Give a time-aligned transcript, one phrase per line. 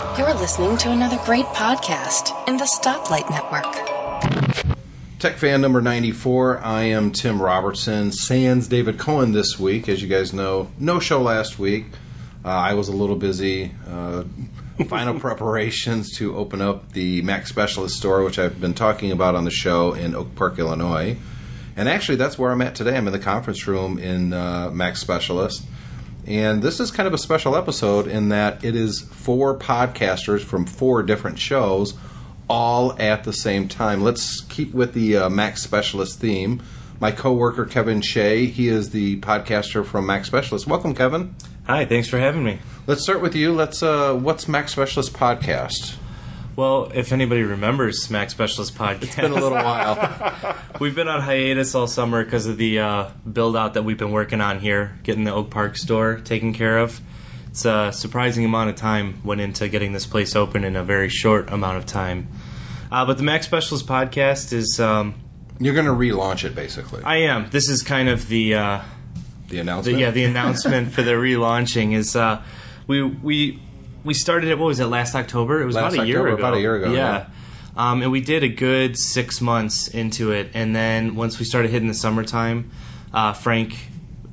[0.00, 4.76] You're listening to another great podcast in the Stoplight Network.
[5.18, 6.58] Tech fan number 94.
[6.64, 8.10] I am Tim Robertson.
[8.10, 9.88] Sans David Cohen this week.
[9.88, 11.84] As you guys know, no show last week.
[12.44, 13.72] Uh, I was a little busy.
[13.86, 14.24] Uh,
[14.88, 19.44] final preparations to open up the Mac Specialist store, which I've been talking about on
[19.44, 21.18] the show in Oak Park, Illinois.
[21.76, 22.96] And actually, that's where I'm at today.
[22.96, 25.62] I'm in the conference room in uh, Mac Specialist.
[26.26, 30.66] And this is kind of a special episode in that it is four podcasters from
[30.66, 31.94] four different shows
[32.48, 34.02] all at the same time.
[34.02, 36.62] Let's keep with the uh, Mac Specialist theme.
[36.98, 40.66] My coworker Kevin Shea, he is the podcaster from Mac Specialist.
[40.66, 41.34] Welcome, Kevin.
[41.66, 42.58] Hi, thanks for having me.
[42.86, 43.54] Let's start with you.
[43.54, 43.82] Let's.
[43.82, 45.96] Uh, what's Mac Specialist podcast?
[46.60, 50.54] Well, if anybody remembers Mac Specialist podcast, It's been a little while.
[50.78, 54.10] we've been on hiatus all summer because of the uh, build out that we've been
[54.12, 57.00] working on here, getting the Oak Park store taken care of.
[57.48, 61.08] It's a surprising amount of time went into getting this place open in a very
[61.08, 62.28] short amount of time.
[62.92, 65.14] Uh, but the Mac Specialist podcast is, um,
[65.58, 67.02] You're going to relaunch it, basically.
[67.04, 67.48] I am.
[67.48, 68.56] This is kind of the.
[68.56, 68.82] Uh,
[69.48, 69.98] the the, announcement.
[69.98, 72.42] yeah, the announcement for the relaunching is uh,
[72.86, 73.62] we we
[74.04, 74.58] we started it.
[74.58, 74.86] What was it?
[74.86, 75.60] Last October.
[75.62, 76.42] It was Last about a year October, ago.
[76.42, 77.26] about a year ago, Yeah.
[77.76, 81.70] Um, and we did a good six months into it, and then once we started
[81.70, 82.70] hitting the summertime,
[83.14, 83.76] uh, Frank,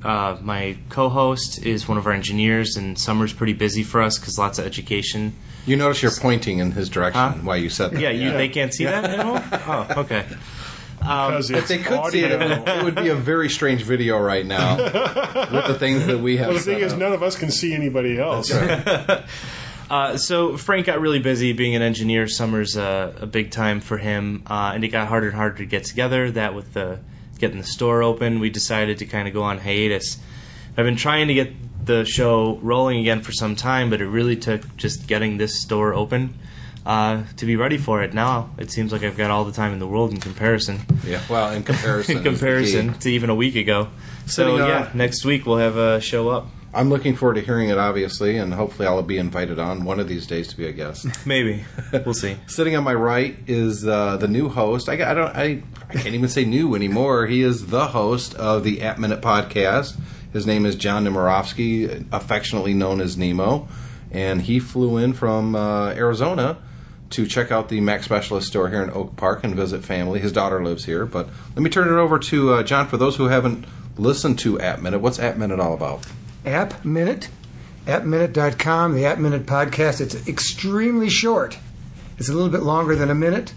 [0.04, 4.38] uh, my co-host, is one of our engineers, and summer's pretty busy for us because
[4.38, 5.34] lots of education.
[5.66, 7.32] You notice you're pointing in his direction Huh?
[7.42, 8.00] while you said that.
[8.00, 9.40] Yeah, you they can't see that at all.
[9.96, 10.24] Oh, okay.
[10.98, 14.76] Because If they could see it, it would, be a very strange video right now
[15.52, 16.48] with the things that we have.
[16.48, 16.98] Well, the thing set is, up.
[16.98, 18.52] none of us can see anybody else.
[19.90, 22.28] Uh, so Frank got really busy being an engineer.
[22.28, 25.64] Summer's a, a big time for him, uh, and it got harder and harder to
[25.64, 26.30] get together.
[26.30, 27.00] That with the
[27.38, 30.18] getting the store open, we decided to kind of go on hiatus.
[30.76, 34.36] I've been trying to get the show rolling again for some time, but it really
[34.36, 36.34] took just getting this store open
[36.88, 38.14] uh, to be ready for it.
[38.14, 40.80] Now it seems like I've got all the time in the world in comparison.
[41.06, 43.90] Yeah, well, in comparison, in comparison to even a week ago.
[44.26, 46.46] So Sitting on- yeah, next week we'll have a show up.
[46.72, 50.06] I'm looking forward to hearing it, obviously, and hopefully I'll be invited on one of
[50.06, 51.06] these days to be a guest.
[51.26, 52.36] Maybe we'll see.
[52.46, 54.88] Sitting on my right is uh, the new host.
[54.88, 55.34] I, I don't.
[55.36, 57.26] I, I can't even say new anymore.
[57.26, 59.98] He is the host of the App Minute podcast.
[60.32, 63.66] His name is John Nemerovski, affectionately known as Nemo,
[64.10, 66.58] and he flew in from uh, Arizona
[67.10, 70.20] to check out the Mac Specialist store here in Oak Park and visit family.
[70.20, 71.06] His daughter lives here.
[71.06, 72.86] But let me turn it over to uh, John.
[72.86, 73.64] For those who haven't
[73.96, 76.06] listened to App Minute, what's App Minute all about?
[76.44, 77.28] App Minute,
[77.86, 80.00] appminute.com, the App Minute podcast.
[80.00, 81.58] It's extremely short.
[82.18, 83.54] It's a little bit longer than a minute,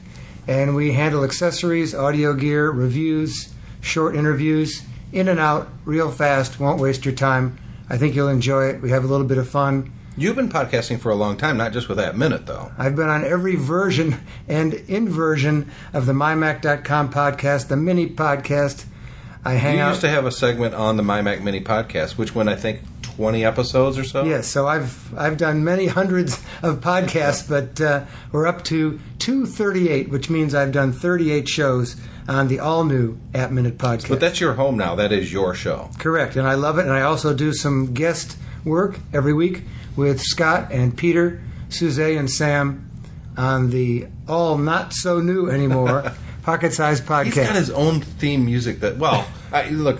[0.47, 6.79] and we handle accessories, audio gear, reviews, short interviews, in and out, real fast, won't
[6.79, 7.57] waste your time.
[7.89, 8.81] I think you'll enjoy it.
[8.81, 9.91] We have a little bit of fun.
[10.17, 12.71] You've been podcasting for a long time, not just with App Minute, though.
[12.77, 14.17] I've been on every version
[14.47, 18.85] and inversion of the MyMac.com podcast, the mini podcast.
[19.45, 19.89] I hang You out.
[19.89, 22.81] used to have a segment on the MyMac Mini podcast, which went, I think,
[23.15, 24.23] 20 episodes or so?
[24.25, 30.09] Yes, so I've I've done many hundreds of podcasts, but uh, we're up to 238,
[30.09, 31.95] which means I've done 38 shows
[32.27, 34.09] on the all new App Minute podcast.
[34.09, 34.95] But that's your home now.
[34.95, 35.89] That is your show.
[35.99, 36.81] correct, and I love it.
[36.83, 39.63] And I also do some guest work every week
[39.95, 42.89] with Scott and Peter, Suze, and Sam
[43.37, 46.11] on the all not so new anymore
[46.43, 47.25] pocket sized podcast.
[47.25, 49.99] He's got his own theme music that, well, I, look,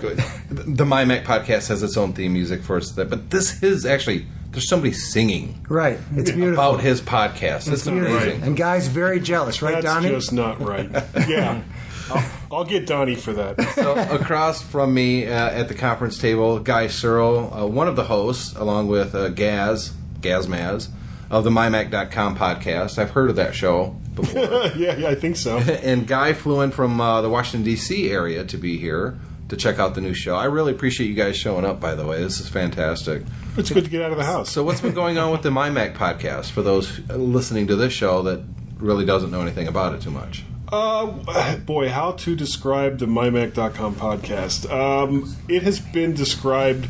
[0.50, 4.26] the My Mac podcast has its own theme music for us, but this is actually,
[4.50, 6.52] there's somebody singing right, it's beautiful.
[6.52, 7.58] about his podcast.
[7.58, 8.16] It's, It's beautiful.
[8.16, 8.42] amazing.
[8.42, 10.08] And guys, very jealous, right, That's Donnie?
[10.10, 10.90] just not right.
[11.28, 11.62] Yeah,
[12.52, 13.60] I'll, get Donnie for that.
[13.74, 18.04] So across from me uh, at the conference table, Guy Serle, uh, one of the
[18.04, 20.88] hosts, along with uh, Gaz, Gaz Maz,
[21.30, 22.98] of the MyMac.com podcast.
[22.98, 24.42] I've heard of that show before.
[24.76, 25.58] yeah, yeah, I think so.
[25.82, 28.10] and Guy flew in from uh, the Washington D.C.
[28.10, 30.36] area to be here to check out the new show.
[30.36, 31.80] I really appreciate you guys showing up.
[31.80, 33.22] By the way, this is fantastic.
[33.56, 34.50] It's good to get out of the house.
[34.50, 38.22] So, what's been going on with the MyMac podcast for those listening to this show
[38.22, 38.42] that
[38.76, 40.44] really doesn't know anything about it too much?
[40.72, 44.70] Uh, boy, how to describe the MyMac.com podcast?
[44.72, 46.88] Um, it has been described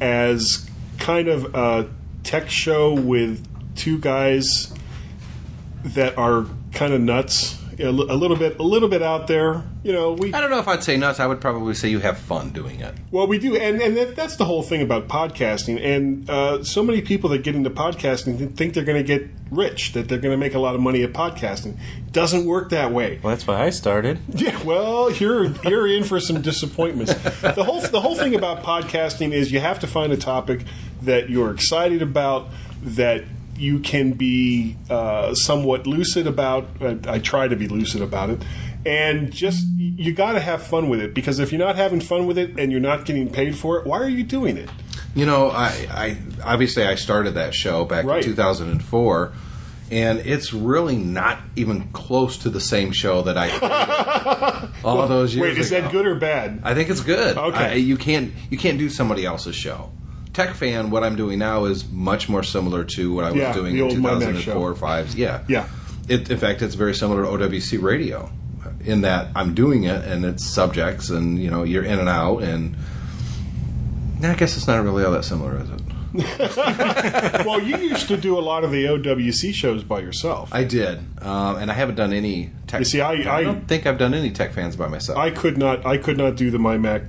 [0.00, 0.68] as
[0.98, 1.88] kind of a
[2.24, 3.46] tech show with
[3.76, 4.74] two guys
[5.84, 9.62] that are kind of nuts, a little bit, a little bit out there.
[9.82, 11.20] You know, we I don't know if I'd say nuts.
[11.20, 12.94] I would probably say you have fun doing it.
[13.10, 15.80] Well, we do, and and that, that's the whole thing about podcasting.
[15.82, 19.92] And uh, so many people that get into podcasting think they're going to get rich,
[19.92, 21.78] that they're going to make a lot of money at podcasting.
[22.10, 23.20] Doesn't work that way.
[23.22, 24.18] Well, that's why I started.
[24.38, 27.12] Yeah, well, you're you're in for some disappointments.
[27.40, 30.64] The whole the whole thing about podcasting is you have to find a topic
[31.02, 32.48] that you're excited about
[32.82, 33.24] that
[33.58, 36.68] you can be uh, somewhat lucid about.
[36.80, 38.42] Uh, I try to be lucid about it,
[38.86, 42.26] and just you got to have fun with it because if you're not having fun
[42.26, 44.70] with it and you're not getting paid for it, why are you doing it?
[45.14, 48.18] You know, I, I obviously I started that show back Right.
[48.24, 49.32] in 2004,
[49.90, 55.48] and it's really not even close to the same show that I all those years.
[55.56, 55.80] Wait, is ago.
[55.80, 56.60] that good or bad?
[56.62, 57.36] I think it's good.
[57.36, 57.58] Okay.
[57.58, 59.90] I, you can't you can't do somebody else's show.
[60.38, 63.52] Tech fan, what I'm doing now is much more similar to what I was Yeah,
[63.52, 65.12] doing the in old My 2004 or five.
[65.16, 65.66] Yeah, Yeah.
[66.08, 68.30] It, in fact, it's very similar to OWC radio,
[68.84, 72.44] in that I'm doing it and it's subjects, and you know you're in and out,
[72.44, 72.76] and
[74.22, 75.80] I guess it's not really all that similar, is it?
[77.44, 80.50] well, you used to do a lot of the OWC shows by yourself.
[80.54, 82.78] I did, um, and I haven't done any tech.
[82.78, 85.18] You see, I- I- don't think I've done any tech fans by myself.
[85.18, 87.02] I could not I could not do the My Mac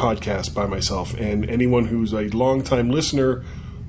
[0.00, 1.12] podcast by myself.
[1.14, 3.44] And anyone who's a longtime listener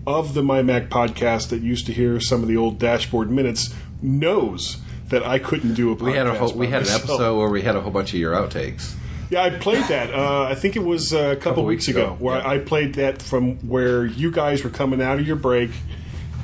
[0.06, 3.74] of the My Mac podcast that used to hear some of the old dashboard minutes
[4.02, 6.02] knows that I couldn't do a podcast.
[6.02, 8.19] we had a whole, we had an episode where we had a whole bunch of
[8.19, 8.94] your outtakes.
[9.30, 10.13] Yeah, I played that.
[10.13, 12.50] Uh, I think it was a couple, weeks weeks ago, ago, where yeah.
[12.50, 15.72] I played that from where you guys were coming out of your break,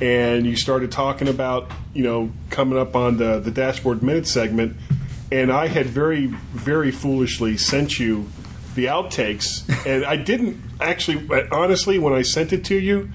[0.00, 4.76] and you started talking about you know coming up on the the dashboard minute segment,
[5.30, 8.30] and I had very very foolishly sent you
[8.78, 13.10] the outtakes, and I didn't actually honestly when I sent it to you.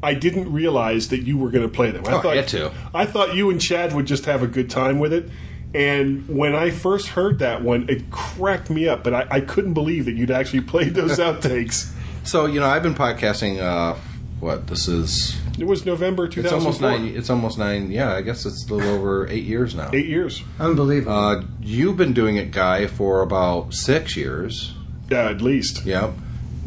[0.00, 2.06] I didn't realize that you were going to play them.
[2.06, 2.72] I Oh, I thought had to.
[2.94, 5.28] I thought you and Chad would just have a good time with it.
[5.74, 9.02] And when I first heard that one, it cracked me up.
[9.02, 11.92] But I, I couldn't believe that you'd actually played those outtakes.
[12.22, 13.60] So you know, I've been podcasting.
[13.60, 13.98] Uh,
[14.38, 15.36] what this is?
[15.58, 16.58] It was November It's 2004.
[16.60, 17.16] almost nine.
[17.16, 17.90] It's almost nine.
[17.90, 19.90] Yeah, I guess it's a little over eight years now.
[19.92, 21.12] Eight years, Unbelievable.
[21.12, 24.74] Uh, you've been doing it, Guy, for about six years.
[25.10, 25.84] Yeah, at least.
[25.84, 26.12] Yep.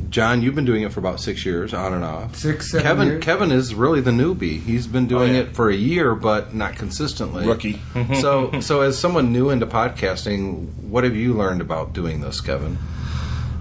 [0.10, 2.36] John, you've been doing it for about six years, on and off.
[2.36, 3.24] Six, seven Kevin, years.
[3.24, 4.60] Kevin is really the newbie.
[4.62, 5.40] He's been doing Oh, yeah.
[5.42, 7.48] it for a year, but not consistently.
[7.48, 7.80] Rookie.
[8.20, 12.78] so, so as someone new into podcasting, what have you learned about doing this, Kevin?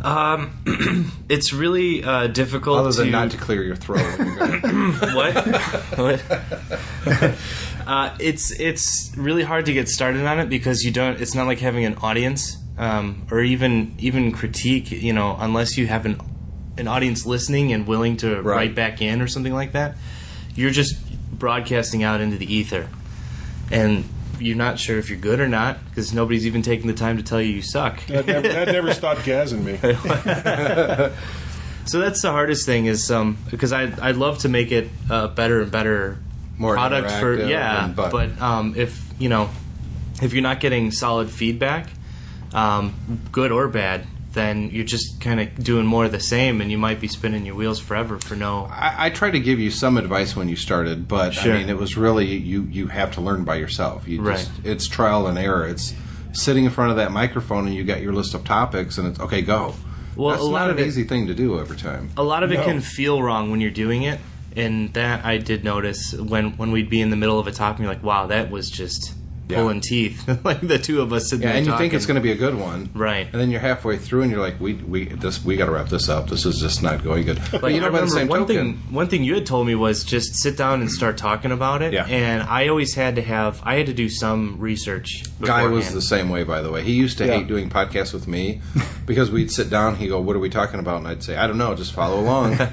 [0.03, 4.19] Um, it's really uh, difficult Other than to not to clear your throat.
[4.19, 5.35] when you're gonna- what?
[5.99, 7.37] what?
[7.87, 11.21] uh, it's it's really hard to get started on it because you don't.
[11.21, 14.91] It's not like having an audience um, or even even critique.
[14.91, 16.21] You know, unless you have an
[16.77, 18.57] an audience listening and willing to Right.
[18.57, 19.97] write back in or something like that.
[20.57, 20.97] You're just
[21.39, 22.89] broadcasting out into the ether,
[23.71, 24.05] and
[24.41, 27.23] you're not sure if you're good or not because nobody's even taking the time to
[27.23, 28.05] tell you you suck.
[28.07, 29.77] That never, that never stopped gassing me.
[31.87, 35.29] So that's the hardest thing is um, because I I'd love to make it uh,
[35.29, 36.19] better and better
[36.57, 39.51] More product for interactive yeah, but- but, um, if you know
[40.23, 41.89] if you're not getting solid feedback,
[42.53, 42.95] um,
[43.33, 46.79] good or bad, then you're just kind of doing more of the same, and you
[46.79, 48.67] might be spinning your wheels forever for no.
[48.71, 51.53] I, I tried to give you some advice when you started, but Sure.
[51.55, 52.63] I mean, it was really you.
[52.71, 54.07] You have to learn by yourself.
[54.07, 54.37] You Right.
[54.39, 55.67] just it's trial and error.
[55.67, 55.95] It's
[56.33, 59.19] sitting in front of that microphone and you got your list of topics, and it's
[59.21, 59.75] okay, go.
[60.17, 62.11] Well, That's a lot not of an it- easy thing to do every time.
[62.17, 64.21] A lot of it can feel wrong when you're doing it,
[64.55, 67.79] and that I did notice when when we'd be in the middle of a topic,
[67.81, 69.13] and you're like, wow, that was just
[69.51, 69.59] Yeah.
[69.59, 72.17] pulling teeth, like the two of us sitting Yeah, there and you think it's going
[72.17, 73.27] to be a good one, Right.
[73.33, 75.89] And then you're halfway through, and you're like, "We we this we got to wrap
[75.89, 76.29] this up.
[76.29, 78.29] This is just not going good." But Like, you know, I by the remember same
[78.29, 81.17] one token, thing, one thing you had told me was just sit down and start
[81.19, 81.93] talking about it.
[81.93, 82.07] Yeah.
[82.07, 85.25] And I always had to have, I had to do some research.
[85.41, 86.83] Guy was the same way, by the way.
[86.83, 87.37] He used to Yeah.
[87.39, 88.61] hate doing podcasts with me
[89.07, 89.97] because we'd sit down.
[89.97, 91.75] He'd go, "What are we talking about?" And I'd say, "I don't know.
[91.75, 92.59] Just follow along."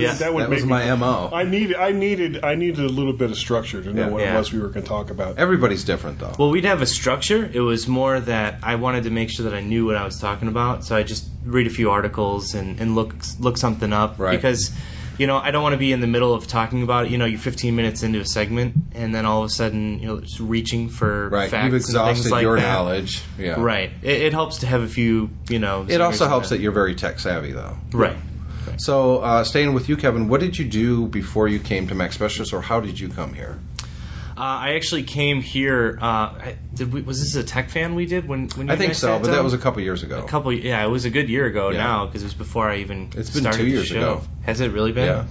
[0.00, 0.14] Yeah.
[0.14, 1.30] that would that make was me- my mo.
[1.32, 4.08] I needed, I needed, I needed a little bit of structure to know Yeah.
[4.10, 4.34] what Yeah.
[4.34, 5.38] it was we were going to talk about.
[5.38, 6.34] Everybody's different, though.
[6.38, 7.50] Well, we'd have a structure.
[7.52, 10.18] It was more that I wanted to make sure that I knew what I was
[10.18, 10.84] talking about.
[10.84, 14.36] So I just read a few articles and, and look look something up Right.
[14.36, 14.70] because.
[15.18, 17.10] You know, I don't want to be in the middle of talking about it.
[17.10, 20.06] You know, you're 15 minutes into a segment, and then all of a sudden, you
[20.06, 22.62] know, just reaching for right, facts you've and exhausted things like your that.
[22.66, 23.20] knowledge.
[23.38, 23.90] Yeah, Right.
[24.00, 25.84] It, it helps to have a few, you know.
[25.86, 27.76] It also helps in that you're very tech savvy, though.
[27.92, 28.16] Right.
[28.78, 32.14] So, uh, staying with you, Kevin, what did you do before you came to Mac
[32.14, 33.58] Specialist, or how did you come here?
[34.40, 35.98] Uh, I actually came here.
[36.00, 38.48] Uh, I- did we, was this a tech fan we did when?
[38.50, 40.24] when you I think so, but that was a couple years ago.
[40.24, 40.50] a couple.
[40.50, 41.76] Yeah, it was a good year ago Yeah.
[41.78, 43.10] now because it was before I even.
[43.14, 43.96] It's been started two the years show.
[43.98, 44.22] ago.
[44.44, 45.26] Has it really been?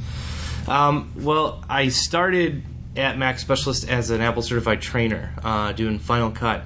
[0.68, 0.88] Yeah.
[0.88, 2.62] Um, well, I started
[2.96, 6.66] at Mac Specialist as an Apple certified trainer, uh, doing Final Cut,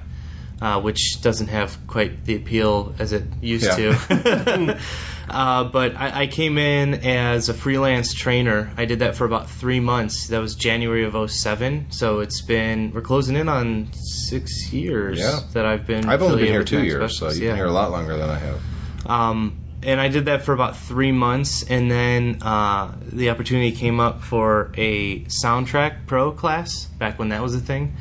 [0.60, 3.96] uh, which doesn't have quite the appeal as it used Yeah.
[3.96, 4.78] to.
[5.28, 8.72] uh, but I, I came in as a freelance trainer.
[8.76, 10.28] I did that for about three months.
[10.28, 11.86] That was January of 07.
[11.90, 15.40] So it's been, we're closing in on six years Yeah.
[15.52, 17.50] that I've been I've only been here two years, so you've yeah.
[17.50, 18.60] been here a lot longer than I have.
[19.06, 24.00] Um, and I did that for about three months, and then uh, the opportunity came
[24.00, 27.94] up for a soundtrack pro class back when that was a thing.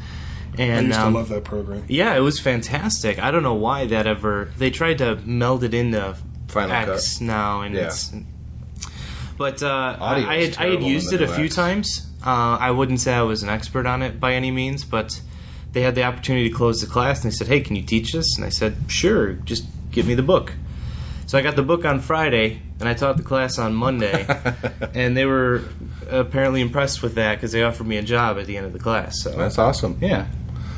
[0.57, 1.83] And I used um, to love that program.
[1.87, 3.17] yeah, it was fantastic.
[3.19, 4.51] I don't know why that ever.
[4.57, 6.15] They tried to meld it into
[6.53, 7.25] Final X Cut.
[7.25, 7.85] now, and Yeah.
[7.87, 8.11] it's.
[9.37, 11.55] But uh, Audio I, I had I had used it the a few X.
[11.55, 12.07] times.
[12.25, 15.19] Uh, I wouldn't say I was an expert on it by any means, but
[15.73, 18.13] they had the opportunity to close the class, and they said, "Hey, can you teach
[18.13, 20.53] this?" And I said, "Sure, just give me the book."
[21.25, 24.27] So I got the book on Friday, and I taught the class on Monday,
[24.93, 25.63] and they were
[26.09, 28.79] apparently impressed with that because they offered me a job at the end of the
[28.79, 29.21] class.
[29.23, 29.97] So That's awesome.
[29.99, 30.27] yeah.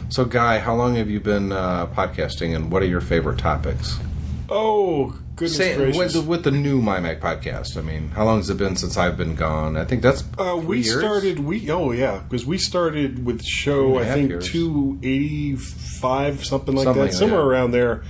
[0.08, 4.00] So, Guy, how long have you been uh, podcasting, and what are your favorite topics?
[4.48, 5.98] Oh goodness gracious!
[5.98, 8.98] with, the, with the new MyMac podcast, I mean, how long has it been since
[8.98, 9.78] I've been gone?
[9.78, 11.00] I think that's Uh, we years?
[11.00, 11.40] started.
[11.40, 16.86] We oh yeah, because we started with show I think two eighty five something like
[16.86, 17.48] Something that, like somewhere that.
[17.48, 18.04] around there,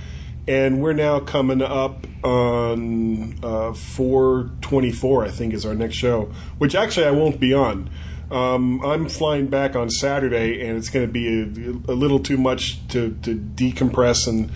[0.46, 5.24] and we're now coming up on uh, four twenty four.
[5.24, 7.90] I think is our next show, which actually I won't be on.
[8.28, 12.36] Um, I'm flying back on Saturday, and it's going to be a, a little too
[12.36, 14.50] much to, to decompress and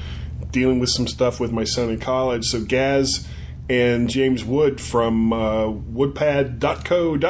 [0.52, 2.46] dealing with some stuff with my son in college.
[2.46, 3.28] So Gaz
[3.68, 7.28] and James Wood from uh, woodpad.co.uk.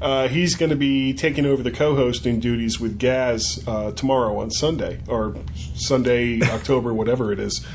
[0.00, 4.50] Uh, he's going to be taking over the co-hosting duties with Gaz uh, tomorrow on
[4.50, 5.34] Sunday or
[5.74, 7.66] Sunday, October, whatever it is.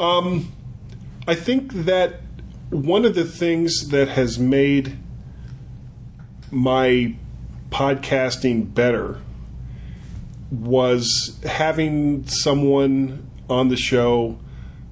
[0.00, 0.52] Um,
[1.28, 2.22] I think that
[2.70, 4.98] one of the things that has made
[6.50, 7.14] my
[7.70, 9.20] podcasting better
[10.50, 14.38] was having someone on the show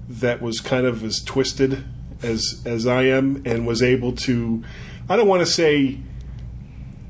[0.09, 1.85] that was kind of as twisted
[2.23, 4.63] as as I am and was able to
[5.09, 5.99] I don't want to say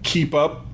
[0.02, 0.66] keep up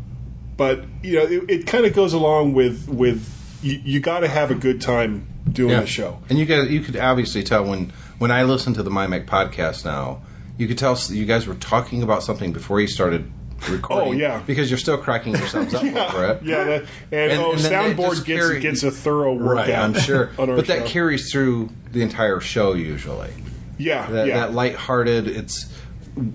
[0.57, 4.29] but you know it, it kind of goes along with with you, you got to
[4.29, 6.19] have a good time doing the show.
[6.29, 9.85] And you guys, you could obviously tell when when I listen to the MyMac podcast
[9.85, 10.23] now,
[10.57, 13.31] you could tell you guys were talking about something before you started
[13.71, 14.09] recording.
[14.09, 14.43] Oh, yeah.
[14.47, 15.83] because you're still cracking yourselves up
[16.15, 16.43] over it.
[16.43, 19.95] yeah that, and, And- oh and soundboard gets carry- gets a thorough workout Right, I'm
[19.95, 20.87] sure, but that show.
[20.87, 23.31] carries through the entire show usually.
[23.79, 25.27] yeah That, yeah that lighthearted.
[25.29, 25.73] It's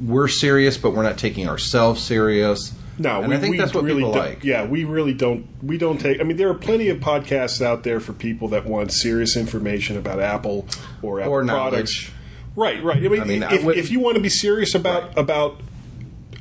[0.02, 2.74] we're serious, but we're not taking ourselves serious.
[3.00, 4.44] No, and we, I think we that's what really people don't, like.
[4.44, 5.48] Yeah, we really don't.
[5.64, 6.20] We don't take.
[6.20, 9.98] I mean, there are plenty of podcasts out there for people that want serious information
[9.98, 10.68] about Apple
[11.02, 11.72] or Apple Or products.
[12.04, 12.12] knowledge.
[12.56, 12.98] Right, right.
[12.98, 15.18] I mean, I mean, if, would- if you want to be serious about Right.
[15.18, 15.62] about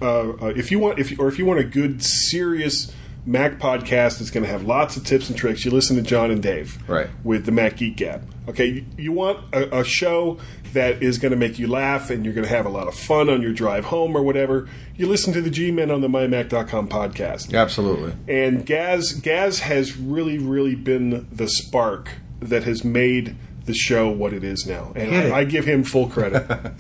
[0.03, 2.93] uh, uh, if you want if you, or if you want a good serious
[3.27, 6.31] Mac podcast that's going to have lots of tips and tricks, you listen to John
[6.31, 7.09] and Dave, Right.
[7.23, 8.27] with the Mac Geek Gab.
[8.49, 10.39] Okay, you, you want a, a show
[10.73, 12.95] that is going to make you laugh and you're going to have a lot of
[12.95, 14.69] fun on your drive home or whatever.
[14.97, 17.53] You listen to the G Men on the MyMac.com podcast.
[17.55, 18.15] Absolutely.
[18.27, 24.33] And Gaz Gaz has really, really been the spark that has made the show what
[24.33, 26.47] it is now, and I, I give him full credit.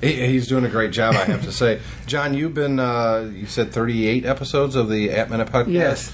[0.00, 1.80] He, he's doing a great job, I have to say.
[2.06, 5.72] John, you've been, uh, you said 38 episodes of the App Minute podcast?
[5.72, 6.12] Yes.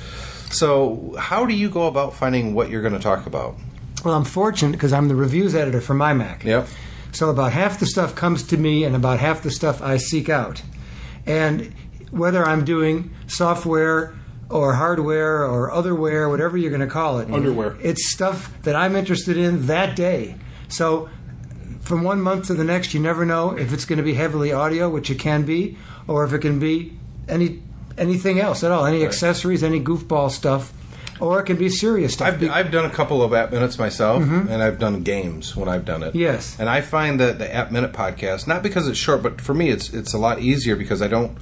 [0.51, 3.57] So, how do you go about finding what you're going to talk about?
[4.05, 6.45] Well, I'm fortunate because I'm the reviews editor for my Mac.
[6.45, 6.67] Yep.
[7.13, 10.29] So about half the stuff comes to me, and about half the stuff I seek
[10.29, 10.63] out.
[11.27, 11.73] And
[12.11, 14.15] whether I'm doing software
[14.49, 17.77] or hardware or otherware, whatever you're going to call it, Underwear.
[17.81, 20.37] it's stuff that I'm interested in that day.
[20.69, 21.09] So
[21.91, 24.53] from one month to the next, you never know if it's going to be heavily
[24.53, 26.97] audio, which it can be, or if it can be
[27.29, 27.61] any
[27.99, 30.73] anything else at all, any accessories, any goofball stuff,
[31.19, 32.29] or it can be serious stuff.
[32.29, 35.85] I've, I've done a couple of App Minutes myself, and I've done games when I've
[35.85, 36.11] done it.
[36.11, 36.19] Mm-hmm.
[36.19, 36.57] Yes.
[36.61, 39.71] And I find that the App Minute podcast, not because it's short, but for me,
[39.71, 41.37] it's it's a lot easier because I don't.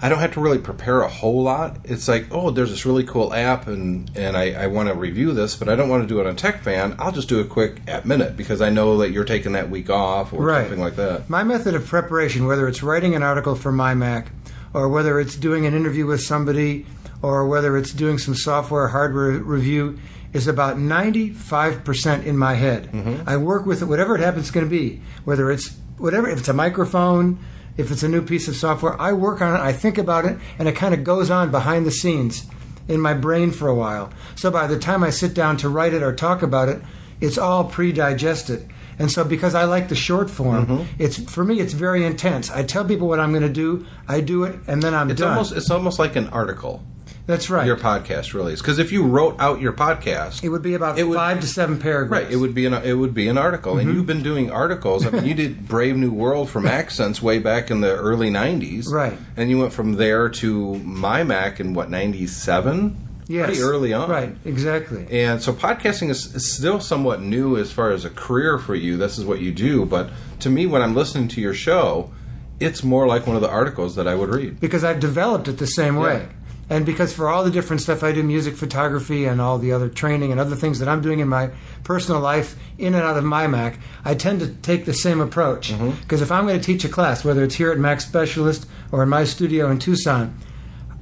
[0.00, 1.78] I don't have to really prepare a whole lot.
[1.84, 5.32] It's like, oh, there's this really cool app, and and I, I want to review
[5.32, 6.94] this, but I don't want to do it on Tech Fan.
[7.00, 9.90] I'll just do a quick App Minute because I know that you're taking that week
[9.90, 10.62] off or Right.
[10.62, 11.28] something like that.
[11.28, 14.30] My method of preparation, whether it's writing an article for my Mac,
[14.72, 16.86] or whether it's doing an interview with somebody,
[17.20, 19.98] or whether it's doing some software hardware review,
[20.32, 22.92] is about 95% in my head.
[22.92, 23.28] Mm-hmm.
[23.28, 26.52] I work with it, whatever it happens to be, whether it's whatever, if it's a
[26.52, 27.38] microphone,
[27.78, 30.36] if it's a new piece of software, I work on it, I think about it,
[30.58, 32.44] and it kind of goes on behind the scenes
[32.88, 34.10] in my brain for a while.
[34.34, 36.82] So by the time I sit down to write it or talk about it,
[37.20, 38.68] it's all pre-digested.
[38.98, 40.84] And so because I like the short form, Mm-hmm.
[41.02, 42.50] it's for me it's very intense.
[42.50, 45.20] I tell people what I'm going to do, I do it, and then I'm It's
[45.20, 45.30] done.
[45.32, 46.82] almost it's almost like an article.
[47.28, 47.66] That's right.
[47.66, 50.96] Your podcast really is because if you wrote out your podcast, it would be about
[50.96, 52.24] would- five to seven paragraphs.
[52.24, 53.86] Right, it would be an it would be an article, Mm-hmm.
[53.88, 55.06] and you've been doing articles.
[55.06, 58.88] I mean, you did Brave New World from Accents way back in the early '90s,
[58.90, 59.16] Right.
[59.36, 62.96] And you went from there to My Mac in what '97.
[63.30, 63.44] Yes.
[63.44, 64.08] pretty early on.
[64.08, 65.06] Right, exactly.
[65.10, 68.96] And so podcasting is, is still somewhat new as far as a career for you.
[68.96, 69.84] This is what you do.
[69.84, 70.08] But
[70.40, 72.10] to me, when I'm listening to your show,
[72.58, 74.58] it's more like one of the articles that I would read.
[74.60, 76.20] because I've developed it the same way.
[76.22, 76.28] Yeah.
[76.70, 79.88] And because for all the different stuff I do, music photography and all the other
[79.88, 81.50] training and other things that I'm doing in my
[81.82, 85.72] personal life, in and out of my Mac, I tend to take the same approach.
[85.72, 86.00] Mm-hmm.
[86.02, 89.02] Because if I'm going to teach a class, whether it's here at Mac Specialist or
[89.02, 90.38] in my studio in Tucson,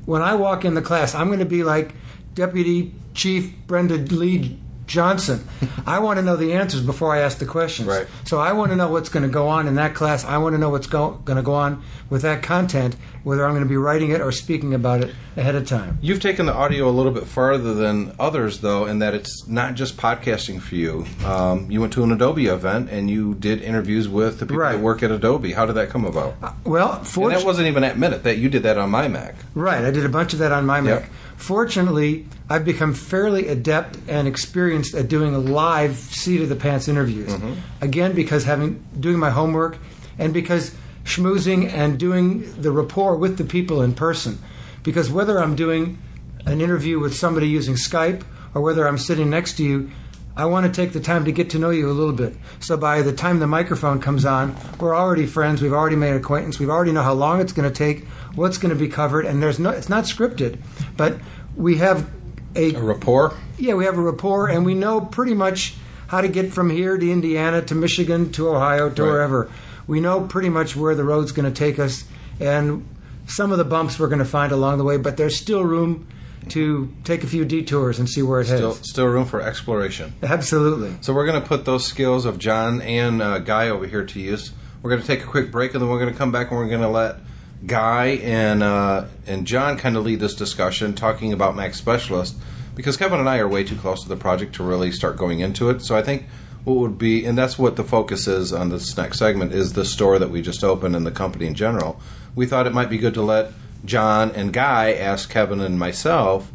[0.04, 1.94] when I walk in the class, I'm going to be like
[2.34, 5.46] Deputy Chief Brenda Leigh Johnson.
[5.86, 7.88] I want to know the answers before I ask the questions.
[7.88, 8.06] Right.
[8.24, 10.24] So I want to know what's going to go on in that class.
[10.24, 13.50] I want to know what's go- going to go on with that content, whether I'm
[13.52, 15.98] going to be writing it or speaking about it ahead of time.
[16.00, 19.74] You've taken the audio a little bit farther than others, though, in that it's not
[19.74, 21.04] just podcasting for you.
[21.24, 24.72] Um, you went to an Adobe event and you did interviews with the people Right.
[24.72, 25.52] that work at Adobe.
[25.52, 26.34] How did that come about?
[26.64, 28.22] Well, and that wasn't even App Minute.
[28.22, 29.34] That you did that on my Mac.
[29.54, 31.10] Right, I did a bunch of that on my Mac.
[31.36, 37.30] Fortunately, I've become fairly adept and experienced at doing live seat of the pants interviews.
[37.30, 37.54] Mm-hmm.
[37.82, 39.78] Again, because having doing my homework
[40.18, 40.74] and because
[41.04, 44.38] schmoozing and doing the rapport with the people in person.
[44.82, 45.98] Because whether I'm doing
[46.46, 48.24] an interview with somebody using Skype
[48.54, 49.90] or whether I'm sitting next to you,
[50.36, 52.36] I want to take the time to get to know you a little bit.
[52.60, 55.62] So by the time the microphone comes on, we're already friends.
[55.62, 56.58] We've already made acquaintance.
[56.58, 59.42] We've already know how long it's going to take, what's going to be covered, and
[59.42, 59.70] there's no.
[59.70, 60.58] It's not scripted,
[60.96, 61.16] but
[61.56, 62.10] we have
[62.54, 63.34] a A rapport?
[63.58, 65.74] yeah, we have a rapport, and we know pretty much
[66.08, 69.10] how to get from here to Indiana to Michigan to Ohio to Right.
[69.10, 69.50] wherever.
[69.86, 72.04] We know pretty much where the road's going to take us,
[72.40, 72.86] and
[73.26, 76.06] some of the bumps we're going to find along the way, but there's still room
[76.50, 78.88] to take a few detours and see where it Still, heads.
[78.88, 80.14] still room for exploration.
[80.22, 80.96] Absolutely.
[81.00, 84.20] So we're going to put those skills of John and uh, Guy over here to
[84.20, 84.52] use.
[84.82, 86.58] We're going to take a quick break, and then we're going to come back and
[86.58, 87.16] we're going to let
[87.64, 92.36] Guy and uh, and John kind of lead this discussion, talking about Mac Specialist,
[92.74, 95.40] because Kevin and I are way too close to the project to really start going
[95.40, 95.82] into it.
[95.82, 96.26] So I think
[96.64, 99.84] what would be, and that's what the focus is on this next segment, is the
[99.84, 101.98] store that we just opened and the company in general.
[102.34, 103.52] We thought it might be good to let
[103.84, 106.50] John and Guy ask Kevin and myself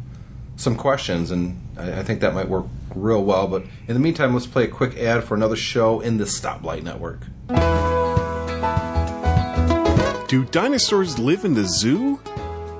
[0.56, 3.46] some questions, and I, I think that might work real well.
[3.46, 6.82] But in the meantime, let's play a quick ad for another show in the Stoplight
[6.82, 7.20] Network.
[10.28, 12.18] Do dinosaurs live in the zoo?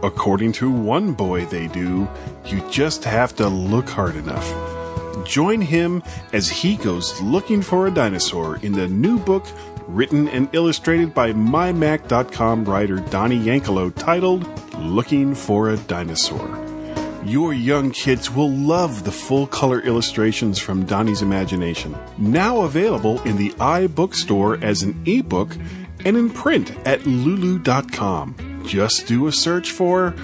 [0.03, 2.09] According to one boy, they do.
[2.47, 4.53] You just have to look hard enough.
[5.25, 6.03] Join him
[6.33, 9.47] as he goes looking for a dinosaur in the new book
[9.89, 14.47] written and illustrated by MyMac.com writer Donnie Yankelo titled
[14.79, 16.73] Looking for a Dinosaur.
[17.25, 21.97] Your young kids will love the full color illustrations from Donnie's imagination.
[22.19, 25.57] Now available in the iBookstore as an ebook
[26.05, 28.65] and in print at lulu.com.
[28.67, 30.15] Just do a search for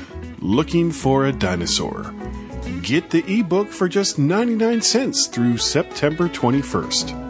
[0.41, 2.15] Looking for a Dinosaur.
[2.83, 7.29] Get the ebook for just 99 cents through September 21st.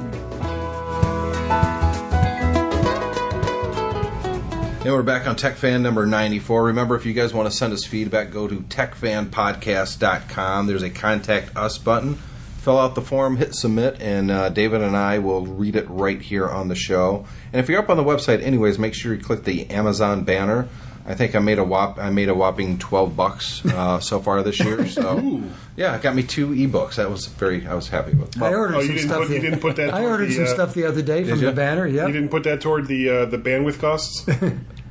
[4.89, 6.65] And we're back on Tech Fan number 94.
[6.65, 10.67] Remember, if you guys want to send us feedback, go to techfanpodcast.com.
[10.67, 12.15] There's a contact us button.
[12.15, 16.19] Fill out the form, hit submit, and uh, David and I will read it right
[16.19, 17.27] here on the show.
[17.53, 20.67] And if you're up on the website, anyways, make sure you click the Amazon banner.
[21.05, 21.99] I think I made a whop.
[21.99, 24.87] I made a whopping twelve bucks uh, so far this year.
[24.87, 25.43] So
[25.77, 26.95] yeah, it got me two ebooks.
[26.95, 27.67] That was very.
[27.67, 28.41] I was happy with.
[28.43, 29.27] I ordered Oh, you some didn't stuff.
[29.27, 31.41] put- you didn't put that I ordered the, some uh, stuff the other day from
[31.41, 31.47] you?
[31.47, 31.87] the banner.
[31.87, 32.07] Yeah.
[32.07, 34.27] You didn't put that toward the uh, the bandwidth costs?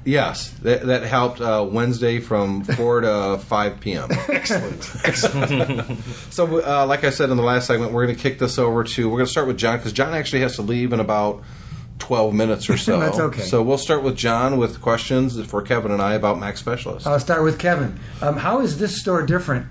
[0.08, 4.08] Yes, that, that helped uh, Wednesday from 4 to 5 p.m.
[4.30, 4.96] Excellent.
[5.04, 6.00] Excellent.
[6.30, 8.84] So, uh, like I said in the last segment, we're going to kick this over
[8.84, 11.44] to, we're going to start with John because John actually has to leave in about
[12.00, 13.00] 12 minutes or so.
[13.02, 13.42] That's okay.
[13.42, 17.06] So, we'll start with John with questions for Kevin and I about Mac Specialist.
[17.06, 18.00] I'll start with Kevin.
[18.22, 19.68] Um, how is this store different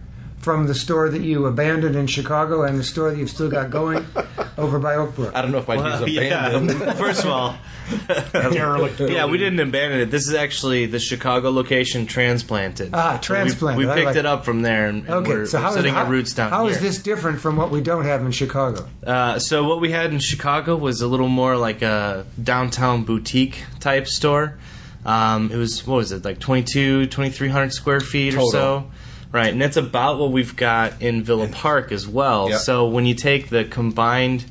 [0.47, 3.69] from the store that you abandoned in Chicago and the store that you've still got
[3.69, 4.07] going
[4.59, 5.35] over by Oakbrook?
[5.35, 6.81] I don't know if I'd Well, use abandoned.
[6.81, 6.93] yeah.
[7.05, 7.57] First of all,
[8.33, 10.13] yeah, we didn't abandon it.
[10.13, 12.91] This is actually the Chicago location transplanted.
[12.95, 15.61] Ah, So we- We, picked like it up from there, and, and Okay, we're, so
[15.61, 16.77] we're setting how, our roots down how here.
[16.77, 18.89] is this different from what we don't have in Chicago?
[19.05, 23.65] Uh, so what we had in Chicago was a little more like a downtown boutique
[23.81, 24.59] type store.
[25.05, 28.47] Um, it was what was it like 22, 2300 square feet Total.
[28.47, 28.91] or so,
[29.37, 29.53] right?
[29.53, 32.49] And that's about what we've got in Villa Park as well.
[32.51, 32.61] Yep.
[32.61, 34.47] So when you take the combined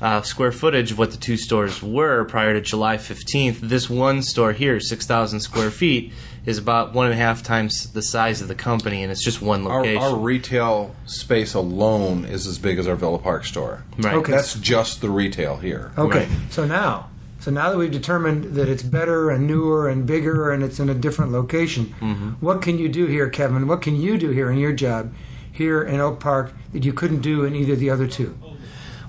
[0.00, 4.22] uh, square footage of what the two stores were prior to July fifteenth, this one
[4.22, 6.12] store here, six thousand square feet,
[6.46, 9.42] is about one and a half times the size of the company, and it's just
[9.42, 10.02] one Our, location.
[10.02, 13.82] our retail space alone is as big as our Villa Park store.
[13.98, 14.14] right.
[14.14, 14.32] Okay.
[14.32, 15.90] That's just the retail here.
[15.98, 16.28] Okay, Right.
[16.50, 17.08] so now,
[17.48, 20.90] so now that we've determined that it's better and newer and bigger and it's in
[20.90, 22.28] a different location, Mm-hmm.
[22.44, 23.66] what can you do here, Kevin?
[23.66, 25.14] What can you do here in your job
[25.50, 28.36] here in Oak Park that you couldn't do in either of the other two?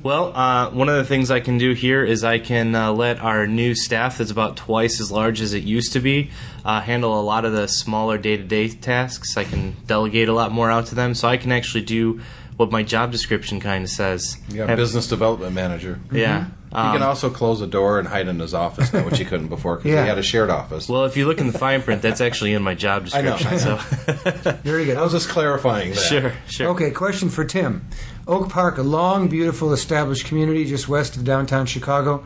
[0.04, 3.20] Well, uh, one of the things I can do here is I can uh, let
[3.20, 6.32] our new staff, that's about twice as large as it used to be,
[6.64, 9.36] uh, handle a lot of the smaller day to day tasks.
[9.36, 12.22] I can delegate a lot more out to them, so I can actually do
[12.56, 14.38] what my job description kind of says.
[14.48, 16.00] You got Have- business development manager.
[16.10, 16.46] Yeah.
[16.70, 19.26] He can Um, also close a door and hide in his office now, which he
[19.26, 20.04] couldn't before because Yeah.
[20.04, 20.88] he had a shared office.
[20.88, 23.38] well, if you look in the fine print, that's actually in my job I know,
[23.38, 23.48] description.
[23.54, 24.96] I So, Very good.
[24.98, 26.00] I was just clarifying that.
[26.00, 26.68] sure, sure.
[26.70, 27.88] Okay, question for Tim.
[28.28, 32.24] Oak Park, a long, beautiful, established community just west of downtown Chicago.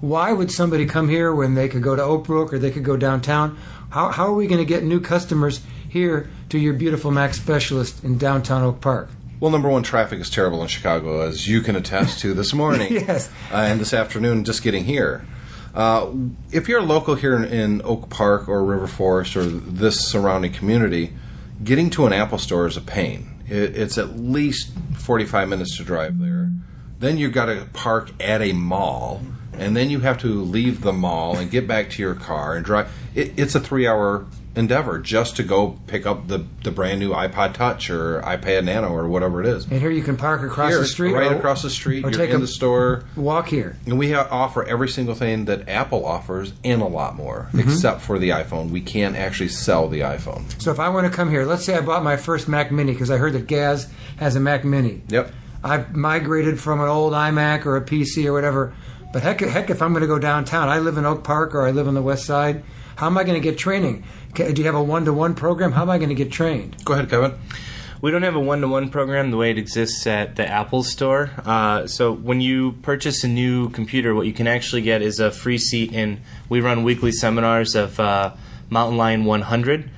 [0.00, 2.84] Why would somebody come here when they could go to Oak Brook or they could
[2.84, 3.58] go downtown?
[3.90, 8.04] How, how are we going to get new customers here to your beautiful Mac specialist
[8.04, 9.10] in downtown Oak Park?
[9.40, 12.92] Well, number one, traffic is terrible in Chicago, as you can attest to this morning.
[13.00, 13.30] Yes.
[13.50, 15.24] Uh, and this afternoon, just getting here.
[15.74, 16.12] Uh,
[16.52, 20.52] if you're a local here in, in Oak Park or River Forest or this surrounding
[20.52, 21.14] community,
[21.64, 23.42] getting to an Apple store is a pain.
[23.48, 26.50] It, it's at least 45 minutes to drive there.
[26.98, 29.22] Then you've got to park at a mall,
[29.54, 32.64] and then you have to leave the mall and get back to your car and
[32.64, 32.92] drive.
[33.14, 37.10] It, it's a three hour endeavor just to go pick up the, the brand new
[37.10, 39.64] iPod Touch or iPad Nano or whatever it is.
[39.66, 41.12] And here you can park across Here, the street.
[41.12, 42.04] right or across the street.
[42.04, 43.76] or You're take in a- the store, Walk here.
[43.86, 47.60] and we ha- offer every single thing that Apple offers and a lot more, Mm-hmm.
[47.60, 48.70] except for the iPhone.
[48.70, 50.60] We can't actually sell the iPhone.
[50.60, 52.92] So if I want to come here, let's say I bought my first Mac Mini
[52.92, 55.02] because I heard that Gaz has a Mac Mini.
[55.08, 55.32] Yep.
[55.62, 58.72] I've migrated from an old iMac or a PC or whatever.
[59.12, 61.66] But heck, heck, if I'm going to go downtown, I live in Oak Park or
[61.66, 62.62] I live on the West Side.
[62.96, 64.04] How am I going to get training?
[64.34, 65.72] Ca- Do you have a one-to-one program?
[65.72, 66.84] How am I going to get trained?
[66.84, 67.34] Go ahead, Kevin.
[68.02, 70.82] We don't have a one to one program the way it exists at the Apple
[70.82, 71.30] store.
[71.44, 75.30] Uh, so when you purchase a new computer, what you can actually get is a
[75.30, 76.22] free seat in.
[76.48, 78.32] We run weekly seminars of uh,
[78.70, 79.90] Mountain Lion 100.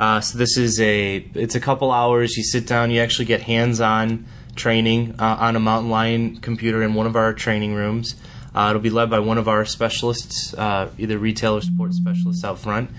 [0.00, 2.38] Uh, so this is a it's a couple hours.
[2.38, 2.90] You sit down.
[2.90, 4.24] You actually get hands on
[4.56, 8.14] training uh, on a Mountain Lion computer in one of our training rooms.
[8.54, 12.44] Uh, it'll be led by one of our specialists, uh, either retail or support specialists
[12.44, 12.90] out front.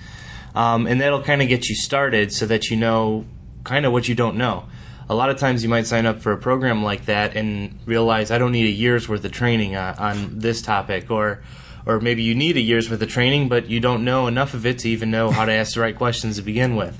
[0.55, 3.25] Um, and that'll kind of get you started so that you know
[3.63, 4.65] kind of what you don't know.
[5.09, 8.31] A lot of times you might sign up for a program like that and realize
[8.31, 11.41] I don't need a year's worth of training on, on this topic, or
[11.85, 14.65] or maybe you need a year's worth of training, but you don't know enough of
[14.65, 16.97] it to even know how to ask the right questions to begin with.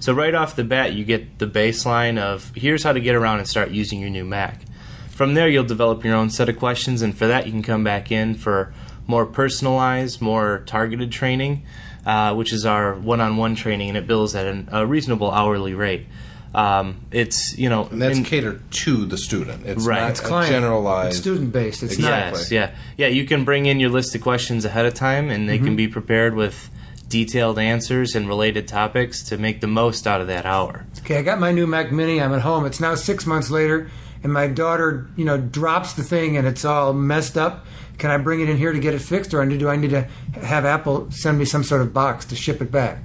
[0.00, 3.38] So right off the bat, you get the baseline of here's how to get around
[3.38, 4.60] and start using your new Mac.
[5.08, 7.82] From there, you'll develop your own set of questions, and for that, you can come
[7.82, 8.74] back in for
[9.06, 11.64] more personalized, more targeted training,
[12.06, 16.06] uh, which is our one-on-one training, and it bills at an, a reasonable hourly rate.
[16.54, 19.66] Um, it's you know, And that's in- catered to the student.
[19.66, 20.00] It's Right.
[20.00, 20.50] not It's Client.
[20.52, 21.08] generalized.
[21.10, 21.82] It's student-based.
[21.82, 22.40] It's Exactly.
[22.40, 23.08] Yes, yeah, yeah.
[23.08, 25.86] You can bring in your list of questions ahead of time, and they can be
[25.88, 26.70] prepared with
[27.08, 30.86] detailed answers and related topics to make the most out of that hour.
[31.00, 32.20] Okay, I got my new Mac Mini.
[32.22, 32.64] I'm at home.
[32.64, 33.90] It's now six months later,
[34.24, 37.66] and my daughter, you know, drops the thing and it's all messed up.
[37.98, 40.02] Can I bring it in here to get it fixed, or do I need to
[40.42, 42.98] have Apple send me some sort of box to ship it back?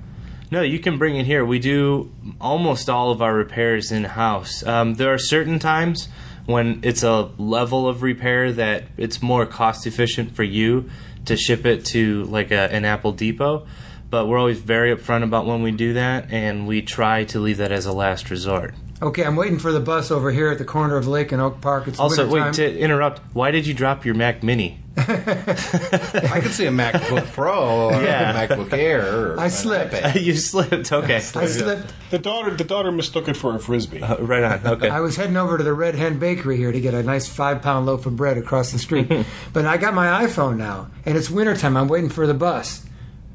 [0.51, 1.45] No, you can bring it here.
[1.45, 4.65] We do almost all of our repairs in house.
[4.65, 6.09] Um, there are certain times
[6.45, 10.89] when it's a level of repair that it's more cost efficient for you
[11.25, 13.65] to ship it to like a, an Apple Depot.
[14.09, 17.57] But we're always very upfront about when we do that, and we try to leave
[17.57, 18.75] that as a last resort.
[19.01, 21.59] Okay, I'm waiting for the bus over here at the corner of Lake and Oak
[21.59, 21.87] Park.
[21.87, 22.45] It's Also, wintertime.
[22.45, 23.19] wait to interrupt.
[23.33, 24.77] Why did you drop your Mac Mini?
[24.95, 28.29] I could see a MacBook Pro or Yeah.
[28.43, 29.31] a MacBook Air.
[29.33, 29.93] Or I an slipped.
[29.93, 30.21] iPad.
[30.23, 30.91] you slipped.
[30.91, 31.93] Okay, I slipped.
[32.11, 34.03] The daughter, the daughter mistook it for a frisbee.
[34.03, 34.67] Uh, right on.
[34.67, 34.89] Okay.
[34.89, 37.61] I was heading over to the Red Hen Bakery here to get a nice five
[37.63, 39.09] pound loaf of bread across the street.
[39.53, 41.75] but I got my iPhone now, and it's wintertime.
[41.75, 42.85] I'm waiting for the bus.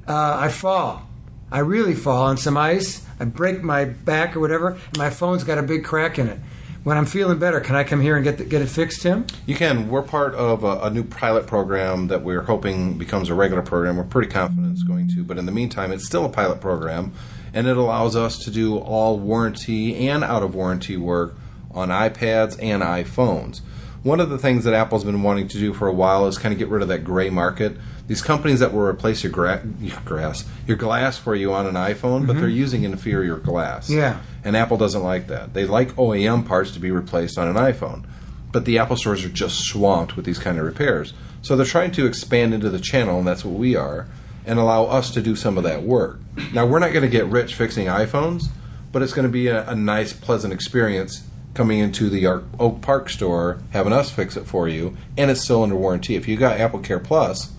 [0.07, 1.09] Uh, I fall.
[1.50, 3.05] I really fall on some ice.
[3.18, 6.38] I break my back or whatever, and my phone's got a big crack in it.
[6.85, 9.26] When I'm feeling better, can I come here and get the, get it fixed, Tim?
[9.44, 9.88] You can.
[9.88, 13.96] We're part of a, a new pilot program that we're hoping becomes a regular program.
[13.96, 17.12] We're pretty confident it's going to, but in the meantime, it's still a pilot program,
[17.52, 21.35] and it allows us to do all warranty and out of warranty work
[21.72, 23.62] on iPads and iPhones.
[24.05, 26.52] One of the things that Apple's been wanting to do for a while is kind
[26.52, 27.76] of get rid of that gray market.
[28.07, 31.75] These companies that will replace your, gra- your grass, your glass for you on an
[31.75, 32.40] iPhone, but mm-hmm.
[32.40, 33.90] they're using inferior glass.
[33.90, 34.21] Yeah.
[34.45, 35.55] And Apple doesn't like that.
[35.55, 38.05] They like OEM parts to be replaced on an iPhone.
[38.53, 41.14] But the Apple stores are just swamped with these kind of repairs.
[41.42, 44.07] So they're trying to expand into the channel, and that's what we are,
[44.47, 46.21] and allow us to do some of that work.
[46.53, 48.47] Now, we're not going to get rich fixing iPhones,
[48.92, 53.11] but it's going to be a, a nice, pleasant experience coming into the Oak Park
[53.11, 56.14] store, having us fix it for you, and it's still under warranty.
[56.14, 57.53] If you got Apple Care Plus,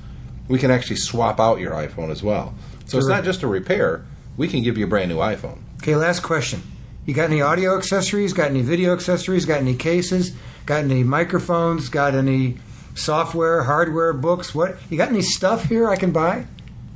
[0.48, 2.54] we can actually swap out your iPhone as well.
[2.86, 4.06] So it's not just a repair,
[4.38, 5.60] we can give you a brand new iPhone.
[5.82, 6.62] Okay, last question.
[7.06, 8.34] You got any audio accessories?
[8.34, 9.46] Got any video accessories?
[9.46, 10.34] Got any cases?
[10.66, 11.90] Got any microphones?
[11.90, 12.58] Got any
[12.96, 14.54] software, hardware, books?
[14.54, 14.78] What?
[14.90, 16.46] You got any stuff here I can buy?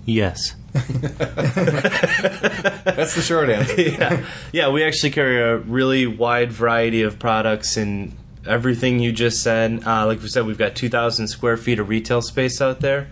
[0.06, 0.56] Yes.
[0.74, 0.86] That's
[3.16, 3.82] the short answer.
[3.82, 4.26] yeah.
[4.52, 8.14] yeah, we actually carry a really wide variety of products and
[8.46, 9.84] everything you just said.
[9.86, 13.08] Uh, like we said, we've got 2,000 square feet of retail space out there.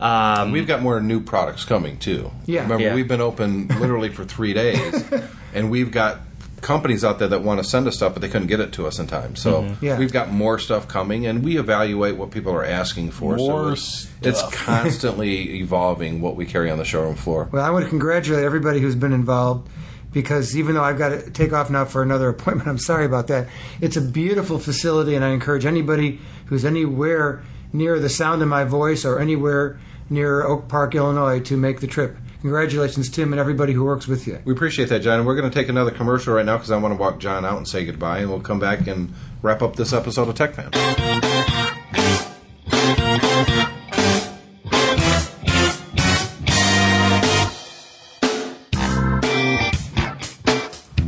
[0.00, 2.30] Um, We've got more new products coming too.
[2.46, 2.62] Yeah.
[2.62, 2.94] Remember, Yeah.
[2.94, 5.04] we've been open literally for three days,
[5.54, 6.20] and we've got
[6.60, 8.86] companies out there that want to send us stuff, but they couldn't get it to
[8.86, 9.36] us in time.
[9.36, 9.98] So Yeah.
[9.98, 13.38] we've got more stuff coming, and we evaluate what people are asking for.
[13.38, 17.48] so More it's, it's constantly evolving what we carry on the showroom floor.
[17.52, 19.68] Well, I want to congratulate everybody who's been involved
[20.12, 23.26] because even though I've got to take off now for another appointment, I'm sorry about
[23.26, 23.46] that.
[23.82, 27.42] It's a beautiful facility, and I encourage anybody who's anywhere
[27.74, 31.86] near the sound of my voice or anywhere near Oak Park, Illinois, to make the
[31.86, 32.16] trip.
[32.40, 34.38] Congratulations, Tim, and everybody who works with you.
[34.44, 35.24] We appreciate that, John.
[35.24, 37.56] We're going to take another commercial right now because I want to walk John out
[37.56, 40.70] and say goodbye, and we'll come back and wrap up this episode of Tech Fan.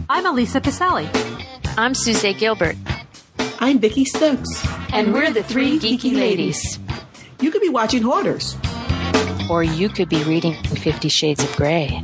[0.09, 1.09] I'm Elisa Pacelli.
[1.77, 2.77] I'm Suzette Gilbert,
[3.59, 4.65] I'm Vicki Stokes.
[4.93, 6.79] and we're the three geeky ladies.
[7.41, 8.57] You could be watching Hoarders.
[9.51, 12.03] Or you could be reading Fifty Shades of Grey.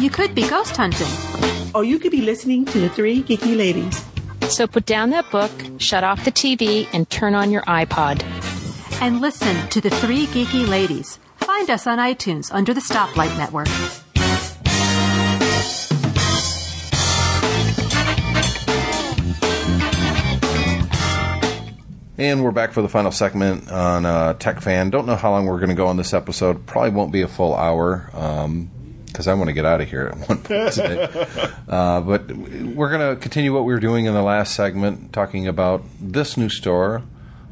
[0.00, 1.06] You could be ghost hunting.
[1.74, 4.04] Or you could be listening to the Three Geeky Ladies.
[4.52, 8.22] So put down that book, shut off the TV, and turn on your iPod.
[9.00, 11.18] And listen to the three geeky ladies.
[11.36, 13.68] Find us on iTunes under the Stoplight Network.
[22.16, 24.90] And we're back for the final segment on uh, Tech Fan.
[24.90, 26.64] Don't know how long we're going to go on this episode.
[26.64, 28.08] Probably won't be a full hour
[29.06, 31.08] because I want to get out of here at one point today.
[31.68, 35.48] uh, but we're going to continue what we were doing in the last segment, talking
[35.48, 37.02] about this new store,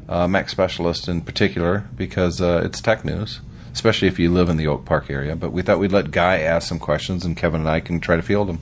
[0.07, 3.41] uh, Mac Specialist in particular, because uh, it's tech news,
[3.73, 5.35] especially if you live in the Oak Park area.
[5.35, 8.15] But we thought we'd let Guy ask some questions, and Kevin and I can try
[8.15, 8.59] to field them.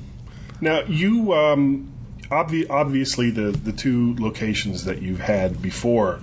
[0.61, 1.90] Now, you um,
[2.31, 6.19] obvi- obviously the the two locations that you've had before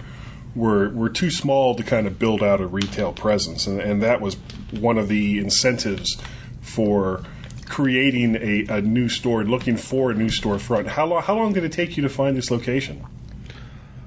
[0.55, 4.21] were were too small to kind of build out a retail presence, and, and that
[4.21, 4.35] was
[4.73, 6.17] one of the incentives
[6.61, 7.23] for
[7.67, 10.87] creating a, a new store and looking for a new storefront.
[10.87, 13.05] How long how long did it take you to find this location?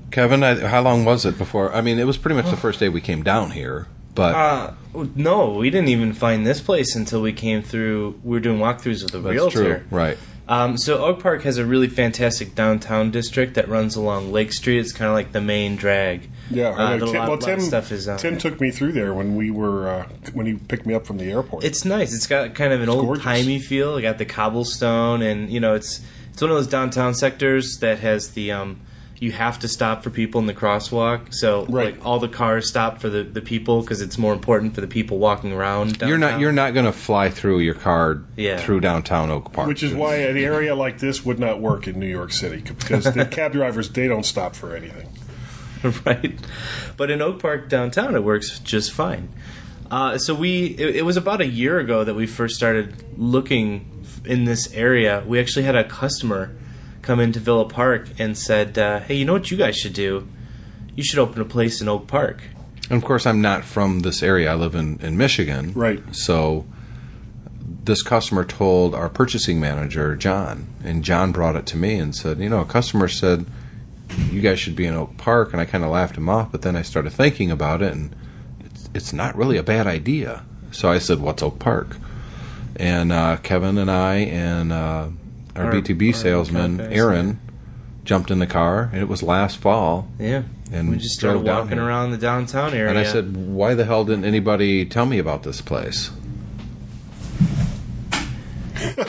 [0.09, 1.73] Kevin, I, how long was it before?
[1.73, 4.35] I mean, it was pretty much the first day we came down here, but.
[4.35, 4.73] Uh,
[5.15, 8.19] no, we didn't even find this place until we came through.
[8.25, 9.79] We were doing walkthroughs with the That's realtor.
[9.79, 10.17] true, right?
[10.47, 14.79] Um, so Oak Park has a really fantastic downtown district that runs along Lake Street.
[14.79, 16.29] It's kind of like the main drag.
[16.49, 18.07] Yeah, uh, Tim, lot- well, Tim, stuff is.
[18.07, 21.05] Uh, Tim took me through there when we were uh, when he picked me up
[21.05, 21.63] from the airport.
[21.63, 22.13] It's nice.
[22.13, 23.23] It's got kind of an old gorgeous.
[23.23, 23.95] timey feel.
[23.97, 26.01] It got the cobblestone, and you know, it's
[26.33, 28.81] it's one of those downtown sectors that has the um,
[29.21, 31.31] you have to stop for people in the crosswalk.
[31.31, 31.93] So Right.
[31.95, 34.87] like all the cars stop for the, the people because it's more important for the
[34.87, 35.99] people walking around.
[35.99, 36.09] Downtown.
[36.09, 38.57] You're not you're not going to fly through your car Yeah.
[38.57, 41.99] through downtown Oak Park, Which is why an area like this would not work in
[41.99, 45.07] New York City because the cab drivers they don't stop for anything.
[46.05, 46.39] right?
[46.97, 49.29] But in Oak Park downtown, it works just fine.
[49.91, 54.03] Uh, so we, it, it was about a year ago that we first started looking
[54.25, 55.23] in this area.
[55.27, 56.55] We actually had a customer
[57.01, 60.27] come into Villa Park and said, uh, "Hey, you know what you guys should do?
[60.95, 62.41] You should open a place in Oak Park."
[62.91, 64.51] and of course I'm not from this area.
[64.51, 66.03] I live in in Michigan, Right.
[66.13, 66.65] So
[67.83, 72.39] this customer told our purchasing manager John, and John brought it to me and said,
[72.39, 73.45] you know, a customer said
[74.29, 76.51] you guys should be in Oak Park, and I kind of laughed him off.
[76.51, 78.13] But then I started thinking about it, and
[78.59, 80.43] it's, it's not really a bad idea.
[80.71, 81.95] So I said, "What's Oak Park?"
[82.75, 85.07] And uh, Kevin and I and uh,
[85.61, 87.39] our, Our- B2B our salesman account guys, Aaron
[88.03, 90.07] jumped in the car, and it was last fall.
[90.19, 91.85] Yeah, And we just started drove walking here.
[91.87, 92.89] around the downtown area.
[92.89, 96.09] And I said, "Why the hell didn't anybody tell me about this place?"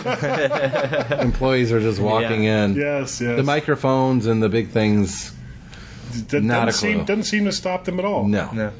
[1.20, 2.64] Employees are just walking Yeah.
[2.64, 2.74] in.
[2.74, 3.36] Yes, yes.
[3.36, 5.32] The microphones and the big things.
[6.28, 7.06] D- not doesn't a seem clue.
[7.06, 8.24] doesn't seem to stop them at all.
[8.28, 8.50] No.
[8.52, 8.70] "No."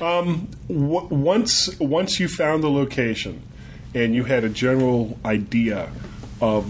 [0.00, 3.42] Um, w- once once you found the location
[3.94, 5.88] and you had a general idea
[6.40, 6.66] of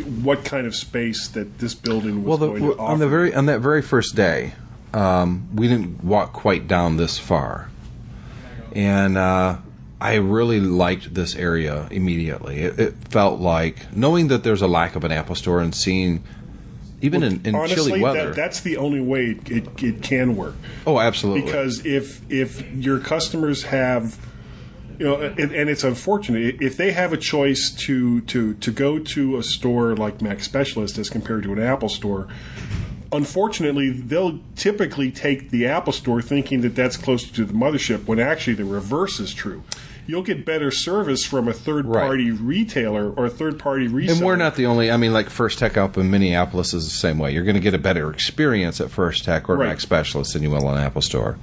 [0.00, 2.92] what kind of space that this building was Well, going the, to offer.
[2.92, 4.54] on the very on that very first day,
[4.94, 7.70] um, we didn't walk quite down this far,
[8.72, 9.58] and uh,
[10.00, 12.60] I really liked this area immediately.
[12.60, 16.22] It, it felt like knowing that there's a lack of an Apple store and seeing.
[17.00, 18.26] Even in, in Honestly, chilly weather.
[18.26, 20.56] that, that's the only way it, it can work.
[20.84, 21.42] oh, absolutely.
[21.42, 24.18] Because if if your customers have
[24.98, 28.98] you know, and, and it's unfortunate if they have a choice to to to go
[28.98, 32.28] to a store like Mac Specialist as compared to an Apple store.
[33.10, 38.20] Unfortunately, they'll typically take the Apple store thinking that that's closer to the mothership when
[38.20, 39.62] actually the reverse is true.
[40.06, 44.16] You'll get better service from a third party retailer or a third party reseller.
[44.16, 44.90] And we're not the only.
[44.90, 47.32] I mean, like First Tech up in Minneapolis is the same way.
[47.32, 49.68] You're going to get a better experience at First Tech or Right.
[49.68, 51.38] Mac Specialist than you will an Apple store.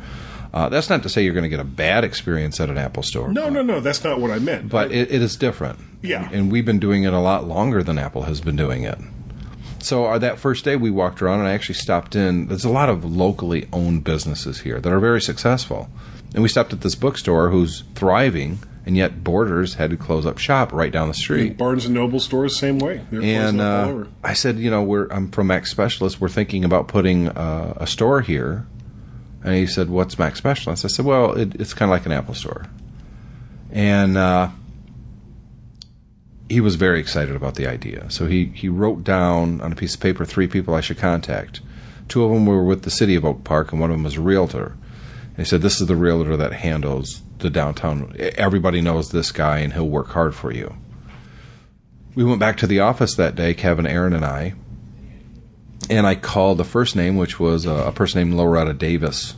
[0.56, 3.04] Uh, that's not to say you're going to get a bad experience at an Apple
[3.04, 3.28] store.
[3.32, 3.82] No, no, no.
[3.82, 4.70] That's not what I meant.
[4.70, 5.80] but it, it is different.
[6.02, 6.30] Yeah.
[6.32, 8.98] and we've been doing it a lot longer than Apple has been doing it.
[9.80, 12.48] So uh, that first day we walked around and I actually stopped in.
[12.48, 15.90] There's a lot of locally owned businesses here that are very successful,
[16.34, 20.38] and we stopped at this bookstore who's thriving, and yet Borders had to close up
[20.38, 21.58] shop right down the street.
[21.58, 23.02] Barnes and Noble stores same way.
[23.12, 24.06] They're And uh.
[24.24, 26.22] I said, you know, we're I'm from Mac Specialist.
[26.22, 28.66] We're thinking about putting uh, a store here.
[29.46, 32.12] And he said, "What's Mac Specialist?" I said, "Well, it, it's kind of like an
[32.12, 32.66] Apple store."
[33.72, 34.50] And uh,
[36.50, 38.10] he was very excited about the idea.
[38.10, 41.62] So he he wrote down on a piece of paper three people I should contact.
[42.08, 44.18] Two of them were with the city of Oak Park, and one of them was
[44.18, 44.76] a realtor.
[45.28, 48.16] And he said, "This is the realtor that handles the downtown.
[48.18, 50.76] Everybody knows this guy, and he'll work hard for you."
[52.16, 54.56] We went back to the office that day, Kevin, Aaron, and I,
[55.90, 59.36] and I called the first name, which was a, a person named Loretta Davis,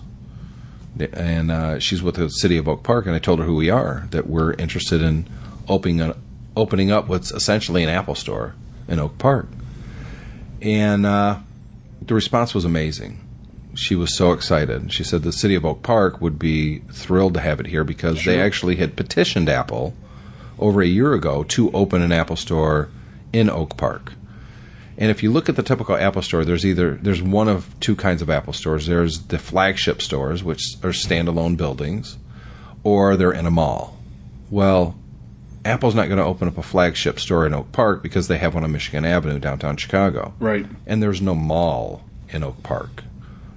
[0.99, 3.05] and uh, she's with the city of Oak Park.
[3.05, 5.27] And I told her who we are, that we're interested in
[5.67, 6.15] opening a,
[6.55, 8.55] opening up what's essentially an Apple store
[8.87, 9.47] in Oak Park.
[10.61, 11.39] And uh,
[12.01, 13.23] the response was amazing.
[13.75, 14.91] She was so excited.
[14.91, 18.25] She said the city of Oak Park would be thrilled to have it here because
[18.25, 19.93] they actually had petitioned Apple
[20.57, 22.89] over a year ago to open an Apple store
[23.31, 24.13] in Oak Park.
[24.97, 27.95] And if you look at the typical Apple store, there's either there's one of two
[27.95, 28.87] kinds of Apple stores.
[28.87, 32.17] There's the flagship stores, which are standalone buildings,
[32.83, 33.97] or they're in a mall.
[34.49, 34.95] Well,
[35.65, 38.55] Apple's not going to open up a flagship store in Oak Park because they have
[38.55, 40.33] one on Michigan Avenue, downtown Chicago.
[40.39, 40.65] Right.
[40.87, 43.03] And there's no mall in Oak Park.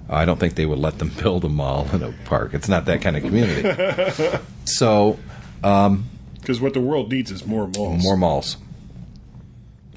[0.09, 2.53] I don't think they would let them build a mall in Oak Park.
[2.53, 4.37] It's not that kind of community.
[4.65, 5.17] so,
[5.63, 6.05] um,
[6.39, 8.03] Because what the world needs is more malls.
[8.03, 8.57] more malls.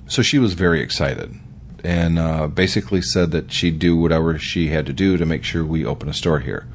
[0.06, 1.34] So she was very excited
[1.82, 5.64] and uh, basically said that she'd do whatever she had to do to make sure
[5.64, 6.66] we open a store here.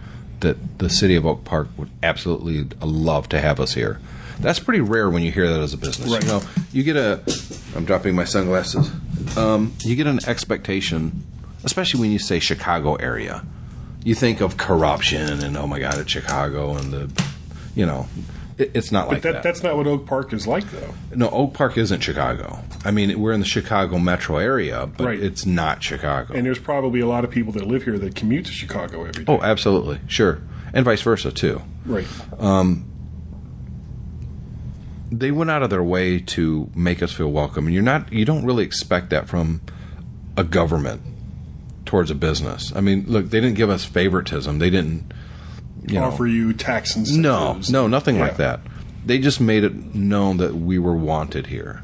[0.42, 4.00] That the city of Oak Park would absolutely love to have us here.
[4.40, 6.10] That's pretty rare when you hear that as a business.
[6.10, 6.24] Right.
[6.24, 7.20] You know, you get a.
[7.76, 8.90] I'm dropping my sunglasses.
[9.38, 11.24] Um, you get an expectation,
[11.66, 13.46] especially when you say Chicago area.
[14.06, 17.24] You think of corruption and oh my god, it's Chicago and the,
[17.76, 18.08] you know,
[18.60, 19.44] it's not like that, that.
[19.44, 20.94] that's not what Oak Park is like, though.
[21.16, 22.60] No, Oak Park isn't Chicago.
[22.84, 25.20] I mean, we're in the Chicago metro area, but Right.
[25.20, 26.34] it's not Chicago.
[26.34, 29.24] And there's probably a lot of people that live here that commute to Chicago every
[29.24, 29.32] day.
[29.34, 30.42] oh, absolutely, sure,
[30.74, 31.62] and vice versa too.
[31.86, 32.06] right.
[32.38, 32.86] Um,
[35.12, 38.14] They went out of their way to make us feel welcome, and you're not.
[38.14, 39.62] You don't really expect that from
[40.38, 41.02] a government
[41.86, 42.72] towards a business.
[42.76, 44.60] I mean, look, they didn't give us favoritism.
[44.60, 45.12] They didn't.
[45.90, 47.70] You know, Offer you tax incentives.
[47.72, 48.22] No, no, nothing Yeah.
[48.24, 48.60] like that.
[49.06, 51.82] They just made it known that we were wanted here.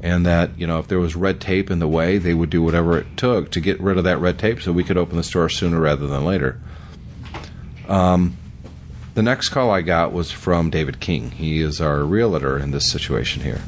[0.00, 2.62] And that, you know, if there was red tape in the way, they would do
[2.62, 5.24] whatever it took to get rid of that red tape so we could open the
[5.24, 6.60] store sooner rather than later.
[7.88, 8.36] Um,
[9.14, 11.32] the next call I got was from David King.
[11.32, 13.62] He is our realtor in this situation here.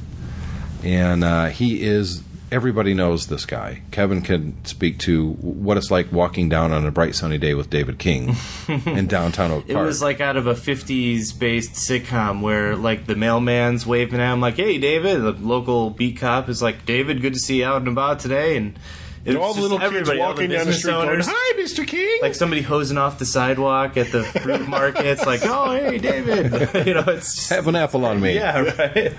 [0.85, 3.83] And uh, he is, everybody knows this guy.
[3.91, 7.71] Kevin can speak to what it's like walking down on a bright sunny day with
[7.71, 8.35] David King
[8.87, 9.79] in downtown Oak Park.
[9.79, 14.33] It was like out of a 50s based sitcom where like the mailman's waving at
[14.33, 17.67] him like, "Hey, David." The local beat cop is like, "David, good to see you
[17.67, 18.79] out and about today." And
[19.25, 21.53] it was all the little kids everybody, the walking down the business street going, "Hi,
[21.61, 21.87] Mr.
[21.87, 26.47] King." like somebody hosing off the sidewalk at the fruit markets, like, "Oh, hey, David."
[26.87, 28.35] you know, it's just, Have an apple on me.
[28.35, 29.13] yeah, right.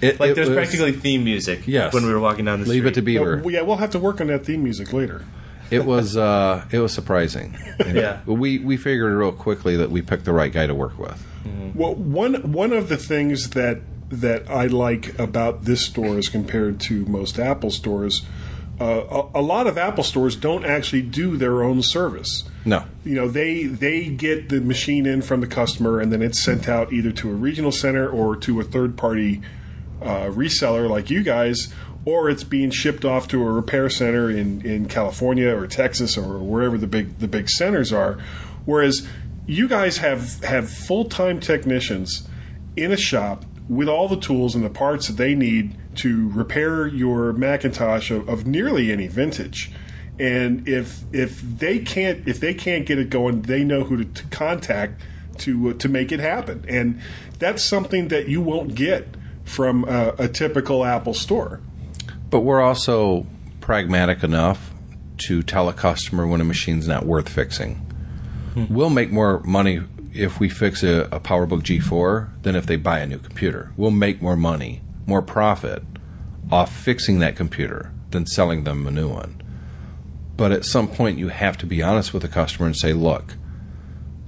[0.00, 1.62] It- Like it there's was- practically theme music.
[1.66, 1.92] Yes.
[1.92, 2.90] when we were walking down the Leave street.
[2.90, 3.40] it to Beaver.
[3.44, 5.24] Well, yeah, we'll have to work on that theme music later.
[5.70, 7.56] It was uh, it was surprising.
[7.86, 8.20] Yeah.
[8.26, 11.24] We we figured real quickly that we picked the right guy to work with.
[11.74, 13.80] Well, one one of the things that
[14.10, 18.24] that I like about this store as compared to most Apple stores,
[18.80, 19.02] uh,
[19.34, 22.44] a, a lot of Apple stores don't actually do their own service.
[22.64, 22.84] No.
[23.04, 26.68] You know, they they get the machine in from the customer, and then it's sent
[26.68, 29.42] out either to a regional center or to a third party
[30.02, 31.72] uh, reseller like you guys,
[32.04, 36.38] or it's being shipped off to a repair center in, in California or Texas or
[36.38, 38.18] wherever the big the big centers are.
[38.64, 39.06] Whereas
[39.46, 42.28] you guys have have full time technicians
[42.76, 46.86] in a shop with all the tools and the parts that they need to repair
[46.86, 49.70] your Macintosh of, of nearly any vintage.
[50.18, 54.04] And if if they can't if they can't get it going, they know who to,
[54.04, 55.00] to contact
[55.38, 57.00] to uh, to make it happen, and
[57.38, 59.14] that's something that you won't get
[59.48, 61.60] from a, a typical Apple store.
[62.30, 63.26] But we're also
[63.60, 64.74] pragmatic enough
[65.18, 67.74] to tell a customer when a machine's not worth fixing.
[68.54, 68.66] Hmm.
[68.68, 69.80] We'll make more money
[70.12, 73.72] if we fix a, a PowerBook G4 than if they buy a new computer.
[73.76, 75.82] We'll make more money, more profit
[76.50, 79.42] off fixing that computer than selling them a new one.
[80.36, 83.34] But at some point, you have to be honest with the customer and say, look,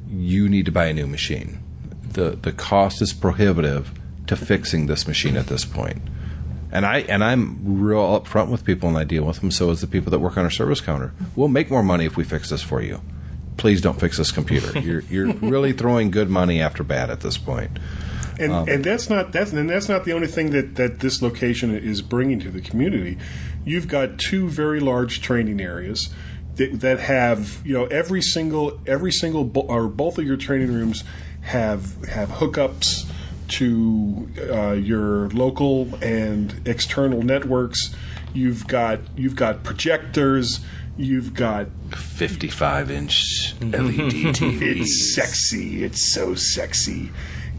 [0.08, 1.62] you need to buy a new machine.
[2.12, 3.92] The, the cost is prohibitive
[4.30, 6.00] to fixing this machine at this point.
[6.72, 9.50] And I and I'm real upfront with people and I deal with them.
[9.50, 11.12] So is the people that work on our service counter.
[11.34, 13.00] We'll make more money if we fix this for you.
[13.56, 14.78] Please don't fix this computer.
[14.80, 17.78] You're you're really throwing good money after bad at this point.
[18.38, 21.20] And, Um, and that's not that's and that's not the only thing that, that this
[21.20, 23.18] location is bringing to the community.
[23.64, 26.08] You've got two very large training areas
[26.54, 30.72] that, that have you know every single every single bo- or both of your training
[30.72, 31.02] rooms
[31.40, 33.10] have have hookups
[33.51, 37.94] to uh, your local and external networks.
[38.32, 40.61] You've got you've got projectors.
[40.96, 44.62] You've got 55 inch LED TV.
[44.80, 45.84] it's sexy.
[45.84, 47.11] It's so sexy.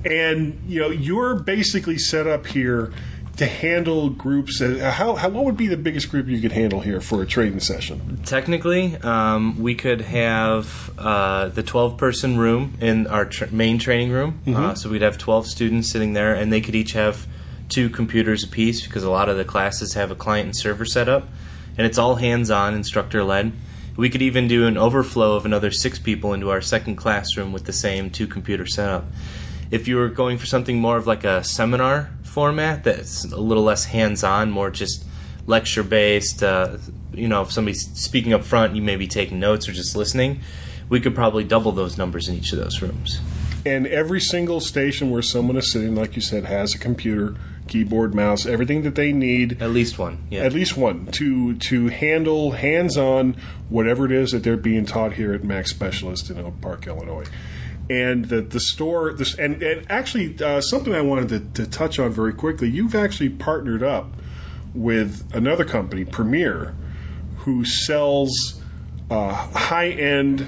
[0.05, 2.93] And you know, you're basically set up here
[3.37, 4.61] to handle groups.
[4.61, 7.25] uh, How, how what would be the biggest group you could handle here for a
[7.25, 8.19] trading session?
[8.25, 14.11] Technically, um, we could have uh, the 12 person room in our tr- main training
[14.11, 14.39] room.
[14.47, 17.25] Uh, so we'd have 12 students sitting there, and they could each have
[17.69, 21.27] two computers apiece because a lot of the classes have a client and server setup.
[21.77, 23.53] And it's all hands on, instructor led.
[23.95, 27.65] We could even do an overflow of another six people into our second classroom with
[27.65, 29.05] the same two computer setup.
[29.69, 33.63] If you were going for something more of like a seminar format that's a little
[33.63, 35.05] less hands on, more just
[35.47, 36.77] lecture based, uh,
[37.13, 40.39] you know, if somebody's speaking up front, you may be taking notes or just listening,
[40.87, 43.19] we could probably double those numbers in each of those rooms.
[43.65, 47.35] And every single station where someone is sitting, like you said, has a computer,
[47.67, 49.61] keyboard, mouse, everything that they need.
[49.61, 50.41] At least one, yeah.
[50.41, 53.35] At least one to to handle hands-on
[53.69, 57.25] whatever it is that they're being taught here at Mac Specialist in Oak Park, Illinois.
[57.91, 61.99] And the the store, this and and actually uh, something I wanted to, to touch
[61.99, 62.69] on very quickly.
[62.69, 64.13] You've actually partnered up
[64.73, 66.73] with another company, Premier,
[67.39, 68.61] who sells
[69.09, 70.41] uh, high-end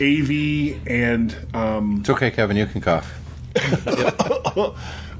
[0.00, 2.56] AV and um, It's okay, Kevin.
[2.56, 3.12] You can cough.
[3.56, 4.72] uh,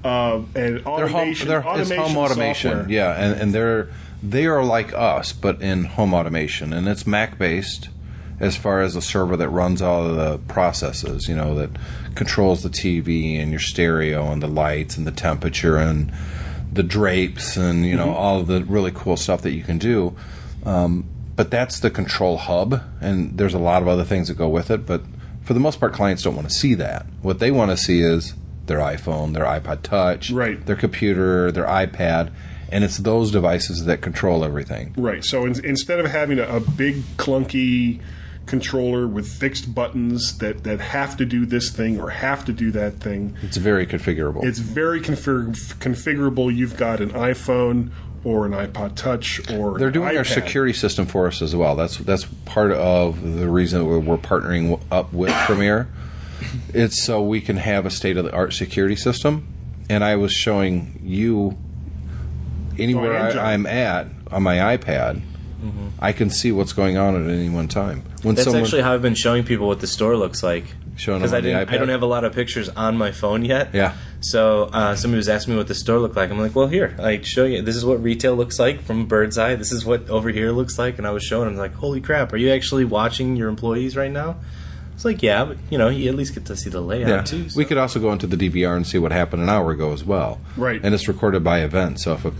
[0.04, 0.86] and They're home.
[0.86, 1.48] automation.
[1.48, 2.70] They're, it's automation home automation.
[2.70, 2.92] software.
[2.92, 3.88] Yeah, and, and they're
[4.22, 7.88] they are like us, but in home automation, and it's Mac based
[8.40, 11.28] as far as the server that runs all of the processes.
[11.28, 11.70] You know that
[12.14, 16.12] controls the TV and your stereo and the lights and the temperature and
[16.72, 20.16] the drapes and you know all of the really cool stuff that you can do.
[20.64, 21.04] Um,
[21.34, 24.70] but that's the control hub, and there's a lot of other things that go with
[24.70, 24.84] it.
[24.86, 25.02] But
[25.42, 27.06] for the most part, clients don't want to see that.
[27.22, 28.34] What they want to see is
[28.66, 30.64] their iPhone, their iPod Touch, Right.
[30.66, 32.30] their computer, their iPad,
[32.70, 34.94] and it's those devices that control everything.
[34.96, 35.24] Right.
[35.24, 38.00] So in, instead of having a, a big clunky
[38.46, 42.70] controller with fixed buttons that, that have to do this thing or have to do
[42.72, 44.44] that thing, It's very configurable.
[44.44, 46.54] it's very config- configurable.
[46.54, 47.90] You've got an iPhone
[48.24, 51.74] or an iPod Touch or They're doing our security system for us as well.
[51.76, 55.88] That's that's part of the reason we're, we're partnering up with Premier.
[56.74, 59.46] It's so we can have a state of the art security system.
[59.90, 61.56] And I was showing you
[62.78, 63.38] anywhere Oh.
[63.38, 65.20] I, I'm at on my iPad,
[65.98, 68.02] I can see what's going on at any one time.
[68.22, 70.64] When That's someone actually how I've been showing people what the store looks like.
[70.96, 73.44] Showing because them I didn't, I don't have a lot of pictures on my phone
[73.44, 73.74] yet.
[73.74, 73.94] Yeah.
[74.20, 76.30] So uh, somebody was asking me what the store looked like.
[76.30, 77.62] I'm like, well, here I show you.
[77.62, 79.54] This is what retail looks like from a bird's eye.
[79.54, 80.98] This is what over here looks like.
[80.98, 84.10] And I was showing them like, holy crap, are you actually watching your employees right
[84.10, 84.36] now?
[84.94, 87.22] It's like, yeah, but you know, you at least get to see the layout Yeah,
[87.22, 87.48] too.
[87.48, 89.92] so- we could also go into the DVR and see what happened an hour ago
[89.92, 90.40] as well.
[90.56, 90.80] Right.
[90.82, 92.00] and it's recorded by event.
[92.00, 92.32] So, if a,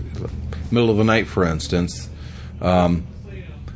[0.71, 2.07] middle of the night, for instance,
[2.61, 3.05] um,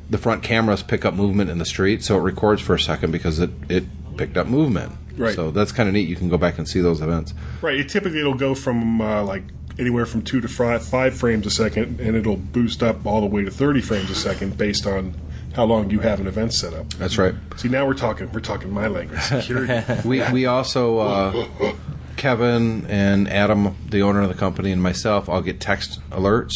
[0.09, 3.11] the front cameras pick up movement in the street, so it records for a second
[3.11, 3.85] because it it
[4.17, 4.93] picked up movement.
[5.17, 5.35] Right.
[5.35, 6.07] So that's kind of neat.
[6.07, 7.33] You can go back and see those events.
[7.61, 7.79] Right.
[7.79, 9.43] It typically it'll go from uh, like
[9.79, 13.43] anywhere from two to five, frames a second, and it'll boost up all the way
[13.43, 15.15] to thirty frames a second based on
[15.55, 16.87] how long you have an event set up.
[16.93, 17.33] That's right.
[17.55, 18.31] See, now we're talking.
[18.31, 19.21] We're talking my language.
[19.21, 19.83] Security.
[20.07, 21.73] We we also uh,
[22.15, 26.53] Kevin and Adam, the owner of the company, and myself, I'll get text alerts,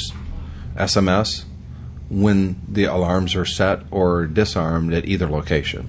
[0.75, 1.45] SMS,
[2.11, 5.87] when the alarms are set or disarmed at either location.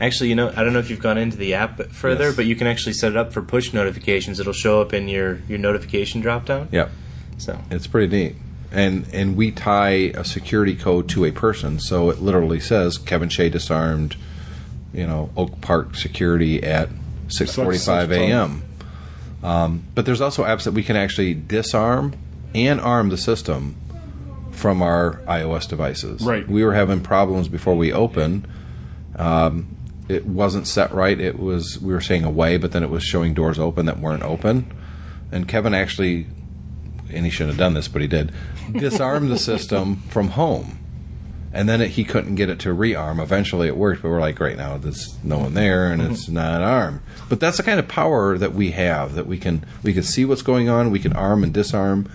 [0.00, 2.36] Actually, you know, I don't know if you've gone into the app further, Yes.
[2.36, 4.40] but you can actually set it up for push notifications.
[4.40, 6.66] It'll show up in your your notification dropdown.
[6.72, 6.90] Yep.
[7.38, 8.36] So It's pretty neat.
[8.72, 13.28] And and we tie a security code to a person, so it literally says Kevin
[13.28, 14.16] Shea disarmed,
[14.92, 16.88] you know, Oak Park security at
[17.28, 18.62] 6:45 Such- such a.m.
[19.44, 22.14] Um, but there's also apps that we can actually disarm
[22.54, 23.76] and arm the system
[24.52, 26.22] from our iOS devices.
[26.22, 26.46] Right.
[26.48, 28.46] We were having problems before we opened.
[29.16, 29.76] Um,
[30.08, 31.18] it wasn't set right.
[31.18, 34.22] It was we were saying away, but then it was showing doors open that weren't
[34.22, 34.72] open.
[35.30, 36.26] And Kevin actually,
[37.10, 38.32] and he shouldn't have done this, but he did,
[38.72, 40.78] disarm the system from home.
[41.54, 43.22] And then it, he couldn't get it to rearm.
[43.22, 46.62] Eventually, it worked, but we're like, right now, there's no one there, and it's not
[46.62, 47.00] armed.
[47.28, 50.24] But that's the kind of power that we have that we can we can see
[50.24, 50.90] what's going on.
[50.90, 52.10] We can arm and disarm.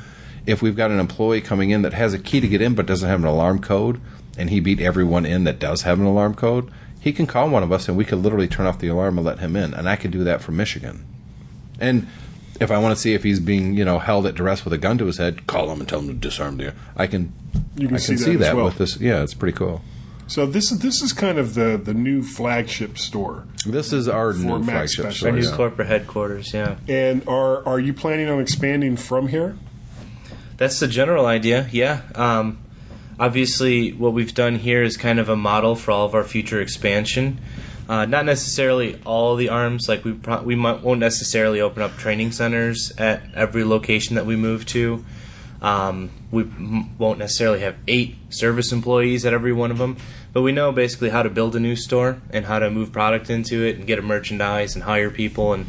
[0.47, 2.87] If we've got an employee coming in that has a key to get in but
[2.87, 4.01] doesn't have an alarm code,
[4.37, 7.63] and he beat everyone in that does have an alarm code, he can call one
[7.63, 9.73] of us, and we could literally turn off the alarm and let him in.
[9.73, 11.05] And I can do that from Michigan.
[11.79, 12.07] And
[12.59, 14.77] if I want to see if he's being, you know, held at duress with a
[14.77, 16.73] gun to his head, call him and tell him to disarm the.
[16.95, 17.33] I can.
[17.75, 18.65] You can I see can that see as that well.
[18.65, 18.99] with this.
[18.99, 19.81] Yeah, it's pretty cool.
[20.27, 23.45] So this is this is kind of the the new flagship store.
[23.65, 25.11] This is our new Mac flagship Special.
[25.11, 25.29] store.
[25.29, 25.55] Our new yeah.
[25.55, 26.77] corporate headquarters, yeah.
[26.87, 29.57] And are are you planning on expanding from here?
[30.57, 32.01] That's the general idea, yeah.
[32.15, 32.59] Um,
[33.19, 36.59] obviously, what we've done here is kind of a model for all of our future
[36.59, 37.39] expansion.
[37.87, 41.95] Uh, not necessarily all the arms, like we pro- we might, won't necessarily open up
[41.97, 45.05] training centers at every location that we move to.
[45.61, 49.97] Um, we m- won't necessarily have eight service employees at every one of them,
[50.33, 53.29] but we know basically how to build a new store and how to move product
[53.29, 55.53] into it and get a merchandise and hire people.
[55.53, 55.67] And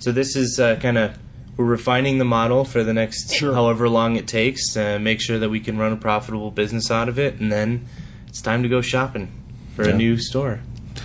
[0.00, 1.16] so this is uh, kind of
[1.56, 3.54] we're refining the model for the next Sure.
[3.54, 7.08] however long it takes to make sure that we can run a profitable business out
[7.08, 7.86] of it, and then
[8.28, 9.28] it's time to go shopping
[9.76, 9.94] for Yeah.
[9.94, 10.60] a new store.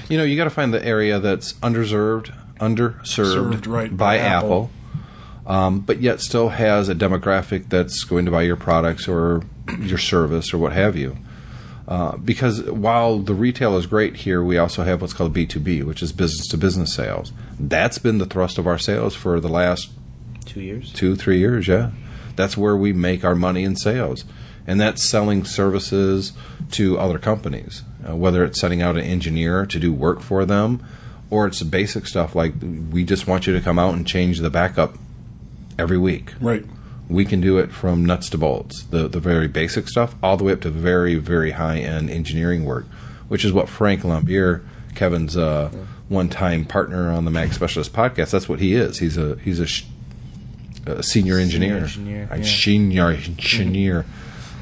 [0.08, 4.24] You know, you got to find the area that's underserved, underserved Served, right, by by
[4.24, 4.70] Apple,
[5.46, 9.44] um, but yet still has a demographic that's going to buy your products or
[9.80, 11.18] your service or what have you.
[11.88, 16.04] Uh, because while the retail is great here, we also have what's called B2B, which
[16.04, 17.32] is business to business sales.
[17.60, 19.90] That's been the thrust of our sales for the last
[20.50, 20.92] Two years.
[20.92, 21.92] two, three years, yeah.
[22.36, 24.26] That's where we make our money in sales.
[24.68, 26.34] And that's selling services
[26.72, 30.84] to other companies, uh, whether it's sending out an engineer to do work for them,
[31.30, 32.54] or it's basic stuff like
[32.92, 34.96] we just want you to come out and change the backup
[35.78, 36.34] every week.
[36.40, 36.66] Right.
[37.08, 40.44] We can do it from nuts to bolts, the, the very basic stuff, all the
[40.44, 42.86] way up to very, very high end engineering work,
[43.28, 45.72] which is what Frank Lambier, Kevin's uh,
[46.10, 49.00] one time partner on the Mac Specialist podcast, that's what he is.
[49.00, 49.86] He's a he's a, sh-
[50.98, 51.78] a senior engineer.
[51.78, 52.44] engineer, A yeah.
[52.44, 54.06] Senior engineer.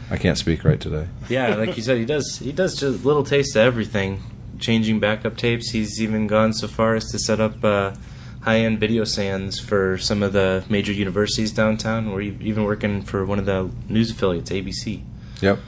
[0.09, 1.07] I can't speak right today.
[1.29, 2.37] Yeah, like you said, he does.
[2.39, 4.21] He does just little taste of everything.
[4.59, 5.69] Changing backup tapes.
[5.71, 7.93] He's even gone so far as to set up uh,
[8.41, 12.11] high-end video SANs for some of the major universities downtown.
[12.11, 15.03] We're e- even working for one of the news affiliates, ABC,
[15.41, 15.59] Yep.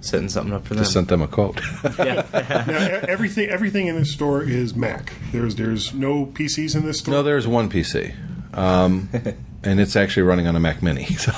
[0.00, 0.84] setting something up for them.
[0.84, 1.60] Just sent them a quote.
[1.98, 2.24] yeah.
[2.66, 5.12] Now everything everything in this store is Mac.
[5.32, 7.14] There's there's no PCs in this store.
[7.14, 8.14] no, there's one PC.
[8.56, 9.10] Um,
[9.68, 11.06] and it's actually running on a Mac Mini.
[11.18, 11.32] So,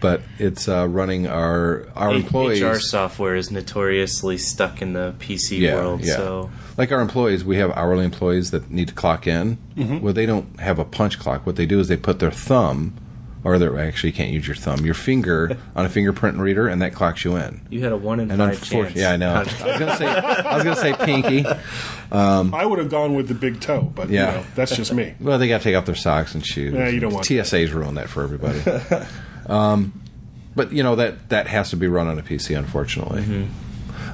[0.00, 2.62] but it's uh, running our our employees.
[2.62, 6.04] HR software is notoriously stuck in the PC world.
[6.04, 9.58] So like our employees, we have hourly employees that need to clock in.
[9.76, 10.00] Mm-hmm.
[10.00, 11.46] Well, they don't have a punch clock.
[11.46, 12.94] What they do is they put their thumb,
[13.44, 16.82] or they actually you can't use your thumb, your finger on a fingerprint reader, and
[16.82, 17.60] that clocks you in.
[17.70, 18.96] you had a one in And five unfortunately, chance.
[18.96, 19.34] yeah, I know.
[19.34, 21.44] I was gonna say, I was gonna say pinky.
[22.10, 24.30] I would have gone with the big toe, but Yeah.
[24.32, 25.14] you know, that's just me.
[25.20, 26.74] Well, they got to take off their socks and shoes.
[26.74, 28.60] Yeah, you don't want TSA's ruined that for everybody.
[29.46, 30.02] um,
[30.56, 33.22] but you know that that has to be run on a PC, unfortunately.
[33.22, 33.44] Yeah,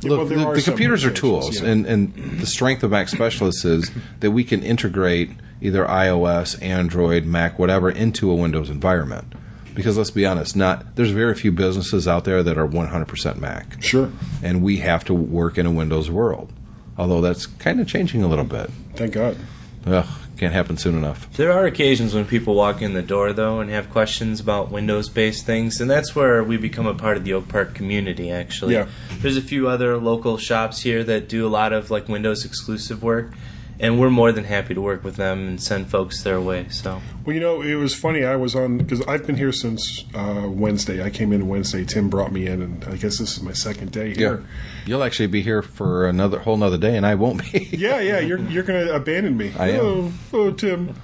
[0.02, 1.68] Look, well, the, the computers are tools, yeah.
[1.70, 7.24] and, and the strength of Mac Specialists is that we can integrate either iOS, Android,
[7.24, 9.32] Mac, whatever, into a Windows environment.
[9.74, 13.82] Because let's be honest, not there's very few businesses out there that are 100% Mac,
[13.82, 14.10] Sure.
[14.42, 16.52] and we have to work in a Windows world.
[16.96, 18.70] Although that's kind of changing a little bit.
[18.94, 19.36] Thank God.
[19.84, 20.06] Ugh,
[20.38, 21.28] can't happen soon enough.
[21.36, 25.08] There are occasions when people walk in the door, though, and have questions about Windows
[25.08, 28.74] based things, and that's where we become a part of the Oak Park community, actually.
[28.74, 28.86] Yeah.
[29.18, 33.02] There's a few other local shops here that do a lot of like Windows exclusive
[33.02, 33.32] work,
[33.80, 36.66] and we're more than happy to work with them and send folks their way.
[36.70, 38.24] So, Well, you know, it was funny.
[38.24, 41.02] I was on because I've been here since uh, Wednesday.
[41.02, 41.84] I came in Wednesday.
[41.84, 44.40] Tim brought me in, and I guess this is my second day here.
[44.40, 44.46] Yeah.
[44.86, 47.58] You'll actually be here for another whole another day, and I won't be.
[47.76, 48.20] Yeah, yeah.
[48.20, 49.52] You're you're going to abandon me.
[49.58, 49.80] I am.
[49.84, 50.94] Oh, oh, Tim.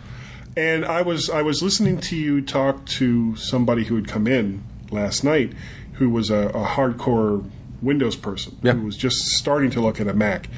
[0.56, 4.62] And I was I was listening to you talk to somebody who had come in
[4.90, 5.52] last night,
[5.94, 7.48] who was a, a hardcore
[7.80, 8.72] Windows person Yeah.
[8.74, 10.48] who was just starting to look at a Mac,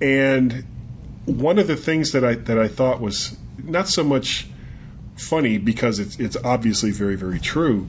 [0.00, 0.64] and
[1.30, 4.48] one of the things that I that I thought was not so much
[5.16, 7.88] funny because it's it's obviously very very true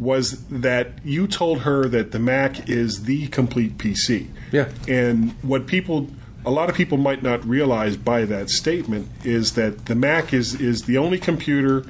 [0.00, 4.28] was that you told her that the Mac is the complete PC.
[4.50, 4.68] Yeah.
[4.88, 6.08] And what people
[6.44, 10.60] a lot of people might not realize by that statement is that the Mac is
[10.60, 11.84] is the only computer.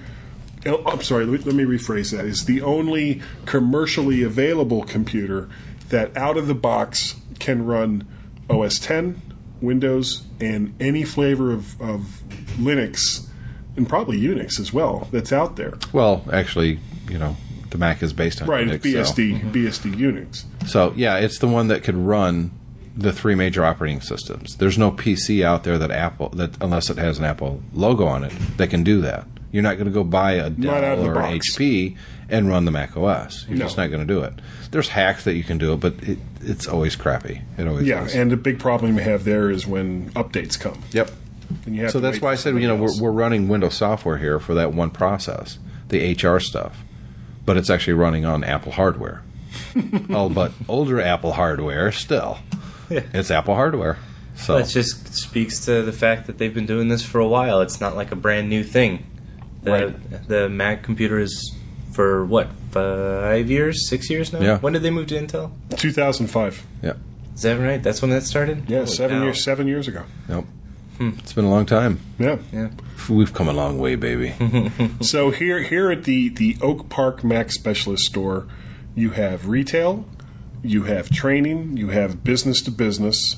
[0.67, 1.25] oh, I'm sorry.
[1.25, 2.27] Let me, let me rephrase that.
[2.27, 5.49] Is the only commercially available computer
[5.89, 8.07] that out of the box can run
[8.51, 9.21] OS 10,
[9.63, 12.23] Windows, and any flavor of, of
[12.59, 13.27] Linux,
[13.77, 15.09] and probably Unix as well.
[15.13, 15.75] That's out there.
[15.93, 17.37] Well, actually, you know,
[17.71, 20.45] the Mac is based on Right, Unix, it's so- BSD, BSD Unix.
[20.69, 22.51] So yeah, it's the one that could run
[22.95, 24.57] the three major operating systems.
[24.57, 28.23] There's no PC out there that Apple that unless it has an Apple logo on
[28.25, 29.27] it that can do that.
[29.51, 31.97] You're not going to go buy a Not out of Dell or an HP
[32.29, 33.47] and run the Mac OS.
[33.49, 33.65] You're No.
[33.65, 34.35] just not going to do it.
[34.71, 37.41] There's hacks that you can do it, but it, it's always crappy.
[37.59, 38.15] It always Yeah, is.
[38.15, 40.83] and the big problem you have there is when updates come.
[40.93, 41.11] yep.
[41.67, 43.75] And you have So that's why I said you know somebody we're, we're running Windows
[43.75, 46.79] software here for that one process, the HR stuff,
[47.45, 49.23] but it's actually running on Apple hardware.
[50.11, 52.39] oh, but older Apple hardware still.
[52.89, 53.03] Yeah.
[53.13, 53.99] It's Apple hardware.
[54.35, 57.61] So That just speaks to the fact that they've been doing this for a while.
[57.61, 59.05] It's not like a brand new thing.
[59.63, 60.29] The, Right.
[60.29, 61.55] the Mac computer is
[61.93, 64.41] for what five years, six years now.
[64.41, 64.59] Yeah.
[64.59, 65.51] When did they move to Intel?
[65.77, 66.67] 2005.
[66.83, 66.95] yeah.
[67.35, 67.83] Is that right?
[67.83, 68.69] That's when that started.
[68.69, 69.25] Yeah, Holy seven cow.
[69.25, 69.43] years.
[69.45, 70.05] Seven years ago.
[70.29, 70.47] Nope.
[71.01, 71.99] It's been a long time.
[72.19, 72.39] Yeah.
[72.53, 72.69] Yeah.
[73.11, 74.35] We've come a long way, baby.
[75.01, 78.47] So here, here at the the Oak Park Mac Specialist store,
[78.95, 80.05] you have retail,
[80.63, 83.37] you have training, you have business to business,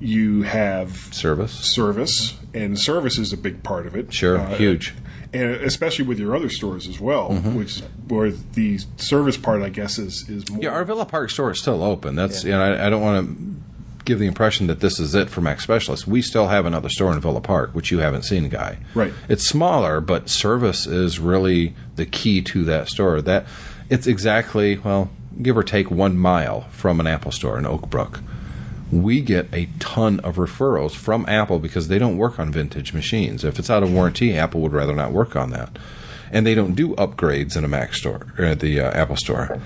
[0.00, 1.52] you have Service.
[1.52, 4.14] service, and service is a big part of it.
[4.14, 4.38] Sure.
[4.38, 4.94] Uh, Huge.
[5.32, 7.54] And especially with your other stores as well, Mm-hmm.
[7.56, 10.62] which where the service part, I guess, is is more.
[10.62, 12.14] Yeah, our Villa Park store is still open.
[12.16, 13.56] That's you know, I, I don't want to
[14.04, 16.06] give the impression that this is it for Mac Specialists.
[16.06, 18.78] We still have another store in Villa Park, which you haven't seen, guy.
[18.94, 19.12] Right.
[19.28, 23.20] It's smaller, but service is really the key to that store.
[23.20, 23.46] That
[23.90, 25.10] it's exactly well,
[25.42, 28.20] give or take one mile from an Apple store in Oak Brook.
[28.90, 33.44] We get a ton of referrals from Apple because they don't work on vintage machines.
[33.44, 35.76] If it's out of warranty, Apple would rather not work on that.
[36.30, 39.60] And they don't do upgrades in a Mac store or at the uh, Apple store.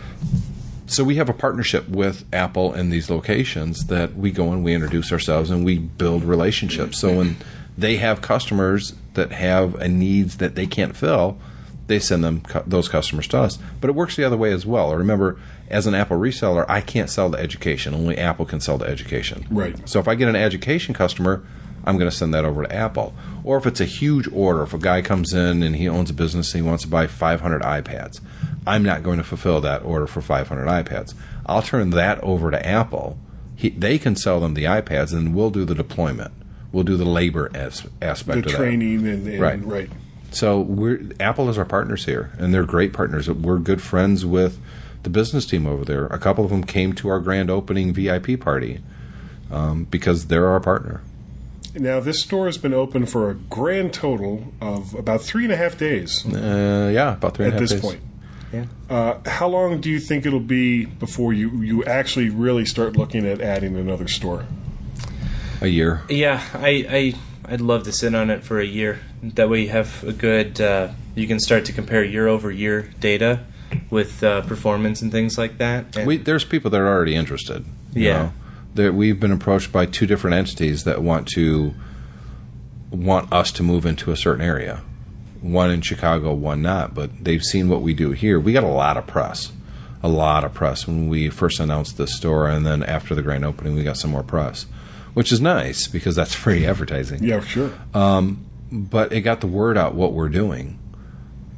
[0.86, 4.74] So we have a partnership with Apple in these locations that we go and we
[4.74, 6.98] introduce ourselves and we build relationships.
[6.98, 7.36] So when
[7.78, 11.38] they have customers that have a needs that they can't fill,
[11.90, 13.58] they send them those customers to us.
[13.80, 14.94] But it works the other way as well.
[14.94, 15.38] Remember,
[15.68, 17.92] as an Apple reseller, I can't sell to education.
[17.92, 19.46] Only Apple can sell to education.
[19.50, 19.76] Right.
[19.88, 21.44] So if I get an education customer,
[21.84, 23.12] I'm going to send that over to Apple.
[23.42, 26.14] Or if it's a huge order, if a guy comes in and he owns a
[26.14, 28.20] business and he wants to buy 500 iPads,
[28.66, 31.14] I'm not going to fulfill that order for 500 iPads.
[31.46, 33.18] I'll turn that over to Apple.
[33.56, 36.32] He, they can sell them the iPads, and we'll do the deployment.
[36.72, 38.50] We'll do the labor as, aspect of that.
[38.50, 39.64] the of training and, and Right.
[39.64, 39.90] right.
[40.30, 40.36] That.
[40.36, 43.28] So we're Apple is our partners here, and they're great partners.
[43.28, 44.58] We're good friends with
[45.02, 46.06] the business team over there.
[46.06, 48.80] A couple of them came to our grand opening VIP party
[49.50, 51.02] um, because they're our partner.
[51.74, 55.56] Now this store has been open for a grand total of about three and a
[55.56, 58.00] half days Uh, yeah, about three and a at this point.
[58.52, 58.66] Yeah.
[58.88, 63.24] Uh, how long do you think it'll be before you, you actually really start looking
[63.24, 64.44] at adding another store?
[65.60, 66.02] A year.
[66.08, 67.14] Yeah, I, I
[67.50, 69.00] I'd love to sit on it for a year.
[69.24, 70.60] That way you have a good.
[70.60, 73.44] Uh, you can start to compare year over year data
[73.90, 75.96] with uh, performance and things like that.
[76.06, 77.64] We, there's people that are already interested.
[77.92, 78.30] you Yeah.
[78.76, 81.74] That we've been approached by two different entities that want to
[82.92, 84.82] want us to move into a certain area.
[85.40, 86.94] One in Chicago, one not.
[86.94, 88.38] But they've seen what we do here.
[88.38, 89.50] We got a lot of press,
[90.04, 93.44] a lot of press when we first announced this store, and then after the grand
[93.44, 94.66] opening, we got some more press,
[95.20, 97.22] which is nice because that's free advertising.
[97.22, 97.72] Yeah, for sure.
[98.72, 100.78] but it got the word out what we're doing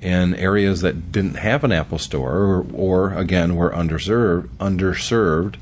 [0.01, 5.61] in areas that didn't have an Apple store or, or again were underserved underserved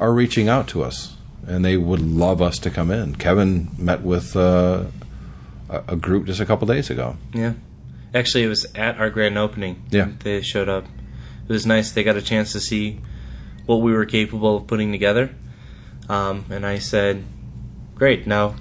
[0.00, 1.16] are reaching out to us
[1.46, 3.14] and they would love us to come in.
[3.14, 4.86] Kevin met with uh,
[5.70, 7.16] a, a group just a couple days ago.
[7.32, 7.52] Yeah.
[8.12, 9.80] Actually, it was at our grand opening.
[9.90, 10.08] Yeah.
[10.24, 10.86] They showed up.
[11.48, 11.92] It was nice.
[11.92, 12.98] They got a chance to see
[13.64, 15.36] what we were capable of putting together.
[16.08, 17.24] Um, and I said,
[17.94, 18.54] great, now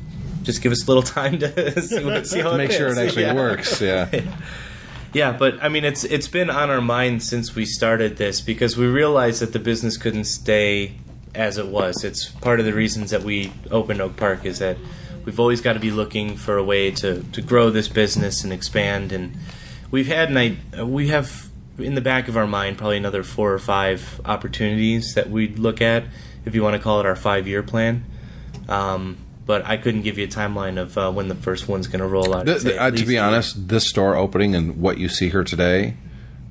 [0.43, 2.97] just give us a little time to see, what, see how it Make sure it
[2.97, 3.33] actually Yeah.
[3.35, 3.81] works.
[3.81, 4.09] Yeah.
[5.13, 8.75] Yeah, but I mean, it's it's been on our mind since we started this because
[8.77, 10.93] we realized that the business couldn't stay
[11.33, 12.03] as it was.
[12.03, 14.77] It's part of the reasons that we opened Oak Park is that
[15.25, 18.51] we've always got to be looking for a way to, to grow this business and
[18.51, 19.11] expand.
[19.11, 19.37] And
[19.91, 23.53] we've had an I- we have in the back of our mind probably another four
[23.53, 26.03] or five opportunities that we'd look at
[26.47, 28.03] if you want to call it our five year plan.
[28.67, 32.01] Um, but I couldn't give you a timeline of uh, when the first one's going
[32.01, 32.45] to roll out.
[32.45, 35.43] The- the- uh, to be a honest, this store opening and what you see here
[35.43, 35.95] today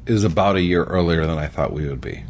[0.07, 2.23] is about a year earlier than I thought we would be.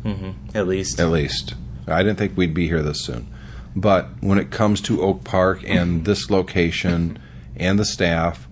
[0.55, 1.55] at least At least.
[1.87, 3.29] I didn't think we'd be here this soon.
[3.77, 7.19] But when it comes to Oak Park and this location
[7.55, 8.49] and the staff,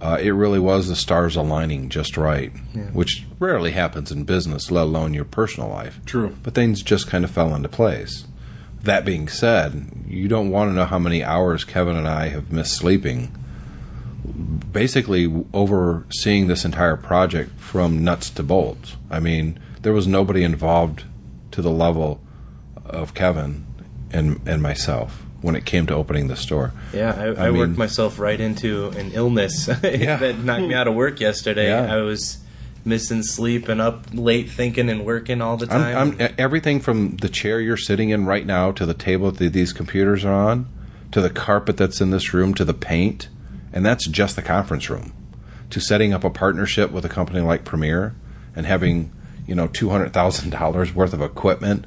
[0.00, 2.50] uh, it really was the stars aligning just right,
[2.94, 6.00] which rarely happens in business, let alone your personal life.
[6.06, 6.34] True.
[6.42, 8.24] But things just kind of fell into place.
[8.84, 12.52] That being said, you don't want to know how many hours Kevin and I have
[12.52, 13.34] missed sleeping.
[14.72, 18.96] Basically, overseeing this entire project from nuts to bolts.
[19.10, 21.04] I mean, there was nobody involved
[21.52, 22.20] to the level
[22.84, 23.66] of Kevin
[24.10, 26.72] and and myself when it came to opening the store.
[26.92, 30.88] Yeah, I, I, I mean- worked myself right into an illness that knocked me out
[30.88, 31.68] of work yesterday.
[31.68, 31.94] Yeah.
[31.94, 32.38] I was
[32.84, 35.96] missing sleep and up late thinking and working all the time.
[35.96, 39.52] I'm, I'm everything from the chair you're sitting in right now to the table that
[39.52, 40.68] these computers are on,
[41.12, 43.28] to the carpet that's in this room, to the paint,
[43.72, 45.12] and that's just the conference room.
[45.70, 48.14] To setting up a partnership with a company like Premier
[48.54, 49.12] and having
[49.46, 51.86] you know two hundred thousand dollars worth of equipment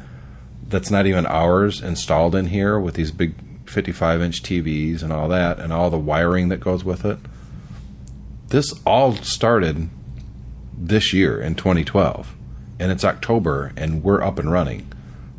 [0.69, 3.35] that's not even ours installed in here with these big
[3.69, 7.19] 55 inch TVs and all that and all the wiring that goes with it.
[8.49, 9.89] This all started
[10.77, 12.35] this year in 2012
[12.79, 14.91] and it's October and we're up and running.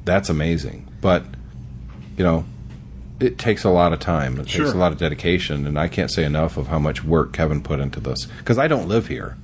[0.04, 0.88] That's amazing.
[1.00, 1.24] But
[2.16, 2.44] you know,
[3.20, 4.38] it takes a lot of time.
[4.40, 7.32] It takes a lot of dedication and I can't say enough of how much work
[7.32, 9.36] Kevin put into this cuz I don't live here.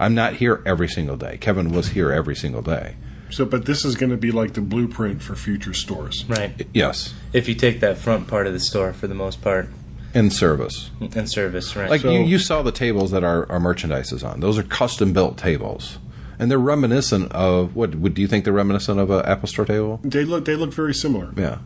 [0.00, 1.36] I'm not here every single day.
[1.38, 2.96] Kevin was here every single day.
[3.30, 6.24] So, but this is going to be like the blueprint for future stores.
[6.28, 6.66] right.
[6.74, 9.68] Yes, If you take that front part of the store for the most part
[10.14, 10.90] in service.
[11.00, 11.88] In service, right?
[11.90, 14.40] Like So- you, you saw the tables that our, our merchandise is on.
[14.40, 15.98] Those are custom built tables,
[16.38, 17.94] and they're reminiscent of what?
[17.94, 20.00] Would do you think they're reminiscent of a Apple Store table?
[20.04, 21.58] They look they look very similar, Yeah,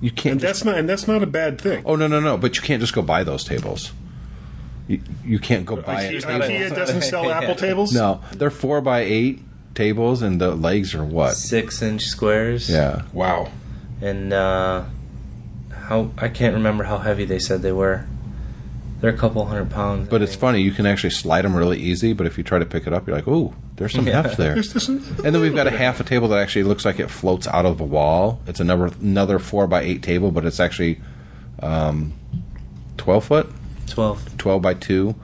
[0.00, 0.32] you can't.
[0.32, 1.82] and just- that's not and that's not a bad thing.
[1.86, 2.36] oh no no no!
[2.36, 3.92] But you can't just go buy those tables.
[4.88, 6.44] You, you can't go buy a IKEA, table.
[6.46, 7.92] IKEA doesn't sell Apple tables.
[7.92, 9.40] No, they're four by eight
[9.74, 11.34] tables, and the legs are what?
[11.34, 12.68] Six inch squares.
[12.68, 13.50] Yeah, Wow.
[14.00, 14.84] And uh,
[15.82, 18.06] how I can't remember how heavy they said they were.
[19.00, 20.08] They're a couple hundred pounds.
[20.08, 20.40] but I it's think.
[20.40, 20.62] funny.
[20.62, 23.06] You can actually slide them really easy, but if you try to pick it up,
[23.06, 24.22] you're like, "Ooh, there's some Yeah.
[24.22, 24.86] heft there." There's this.
[24.88, 27.66] And then we've got a half a table that actually looks like it floats out
[27.66, 28.40] of the wall.
[28.46, 31.00] It's another another four by eight table, but it's actually
[31.60, 32.12] um,
[32.96, 33.50] twelve foot,
[33.88, 34.36] twelve.
[34.38, 35.16] twelve by two,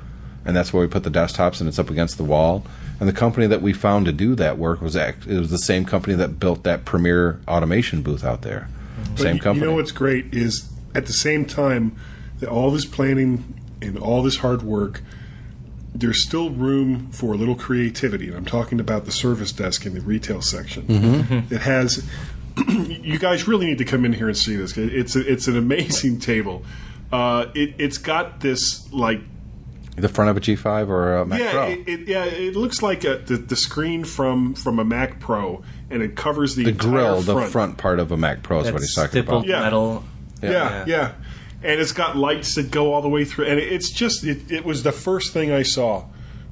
[0.45, 2.65] and that's where we put the desktops, and it's up against the wall.
[2.99, 5.59] And the company that we found to do that work was act, it was the
[5.59, 8.69] same company that built that Premier automation booth out there.
[9.11, 9.65] But Same you, company.
[9.65, 11.97] You know what's great is at the same time
[12.41, 15.03] that all this planning and all this hard work,
[15.95, 18.29] there's still room for a little creativity.
[18.29, 20.85] And I'm talking about the service desk in the retail section.
[20.85, 21.55] Mm-hmm.
[21.55, 22.07] It has.
[22.69, 24.77] you guys really need to come in here and see this.
[24.77, 26.65] It's a, it's an amazing table.
[27.13, 29.21] Uh, it, it's got this like
[29.97, 31.67] the front of a G5 or a Mac yeah, Pro.
[31.69, 35.63] it, it, yeah, it looks like a, the, the screen from from a Mac Pro,
[35.91, 37.27] and it covers the the entire grill, front.
[37.47, 39.47] the front part of a Mac Pro is what he's talking about.
[39.47, 39.61] Yeah.
[39.61, 40.05] metal.
[40.43, 40.85] Yeah, Yeah.
[40.87, 41.13] yeah,
[41.63, 44.65] and it's got lights that go all the way through, and it's just it, it
[44.65, 46.05] was the first thing I saw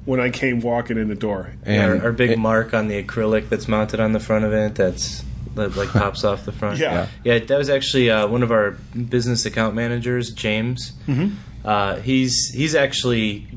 [0.05, 1.51] when I came walking in the door.
[1.65, 4.53] And our, our big it- mark on the acrylic that's mounted on the front of
[4.53, 4.75] it.
[4.75, 5.23] That's
[5.55, 6.79] that like pops off the front.
[6.79, 7.07] Yeah.
[7.23, 7.39] yeah.
[7.39, 8.71] That was actually uh, one of our
[9.09, 10.91] business account managers, James.
[11.07, 11.35] Mm-hmm.
[11.65, 13.47] Uh, he's he's actually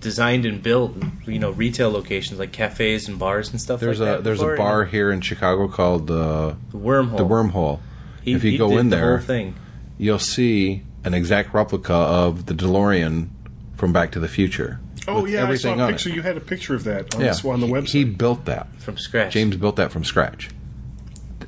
[0.00, 0.96] designed and built
[1.26, 3.80] you know retail locations like cafes and bars and stuff.
[3.80, 6.78] There's like a that there's before, a bar and here in Chicago called uh, The
[6.78, 7.16] wormhole.
[7.16, 7.80] the Wormhole.
[8.22, 9.54] He- if you he go did in the there, whole thing.
[9.98, 13.28] you'll see an exact replica of the DeLorean
[13.76, 14.78] from Back to the Future.
[15.08, 16.10] Oh with yeah, I saw a picture.
[16.10, 16.14] it.
[16.16, 17.92] You had a picture of that on, Yeah, this, on the he, website.
[17.92, 18.68] he built that.
[18.78, 19.32] from scratch.
[19.32, 20.50] James built that from scratch.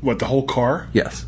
[0.00, 0.88] what the whole car?
[0.94, 1.26] Yes.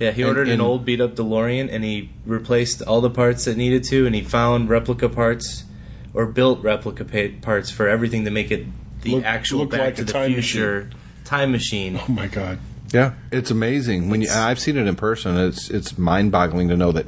[0.00, 3.10] Yeah, he And- ordered and- an old beat up DeLorean and he replaced all the
[3.10, 5.64] parts that needed to, and he found replica parts
[6.14, 8.66] or built replica pa- parts for everything to make it
[9.02, 10.90] the Look- actual look Back like to the time Future
[11.24, 11.98] time machine.
[12.08, 12.58] Oh my god.
[12.92, 14.28] Yeah, it's amazing when you.
[14.30, 15.36] I've seen it in person.
[15.36, 17.06] It's it's mind boggling to know that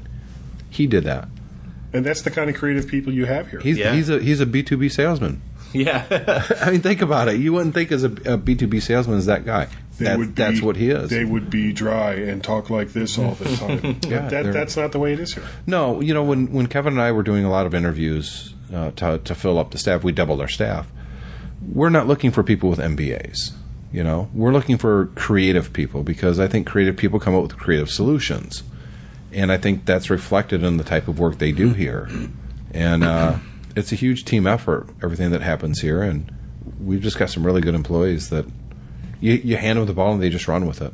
[0.71, 1.29] he did that.
[1.93, 3.61] And that's the kind of creative people you have here.
[3.61, 3.93] He's Yeah.
[3.95, 5.43] he's a he's a B two B salesman.
[5.75, 6.05] Yeah,
[6.61, 7.41] I mean, think about it.
[7.41, 9.69] You wouldn't think as a B two B salesman is that guy.
[9.99, 11.09] They That, would be- that's what he is.
[11.09, 13.99] They would be dry and talk like this all the time.
[14.07, 15.45] Yeah, that, that's not the way it is here.
[15.67, 18.91] No, you know when when Kevin and I were doing a lot of interviews uh,
[18.93, 20.89] to to fill up the staff, we doubled our staff.
[21.73, 23.53] We're not looking for people with MBAs.
[23.93, 27.57] You know, we're looking for creative people because I think creative people come up with
[27.57, 28.63] creative solutions,
[29.33, 32.09] and I think that's reflected in the type of work they do here.
[32.73, 33.37] And uh,
[33.77, 34.89] it's a huge team effort.
[35.03, 36.33] Everything that happens here, and
[36.81, 38.47] we've just got some really good employees that
[39.21, 40.93] you, you hand them the ball and they just run with it.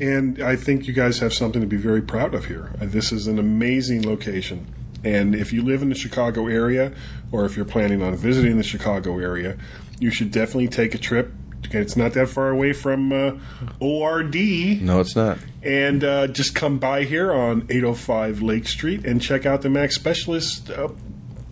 [0.00, 2.70] And I think you guys have something to be very proud of here.
[2.78, 4.66] This is an amazing location.
[5.04, 6.92] And if you live in the Chicago area,
[7.30, 9.56] or if you're planning on visiting the Chicago area,
[10.00, 11.32] you should definitely take a trip.
[11.70, 13.32] It's not that far away from uh,
[13.80, 14.34] ORD.
[14.80, 15.38] No, it's not.
[15.62, 19.92] And uh, just come by here on 805 Lake Street and check out the Mac
[19.92, 20.88] Specialist uh,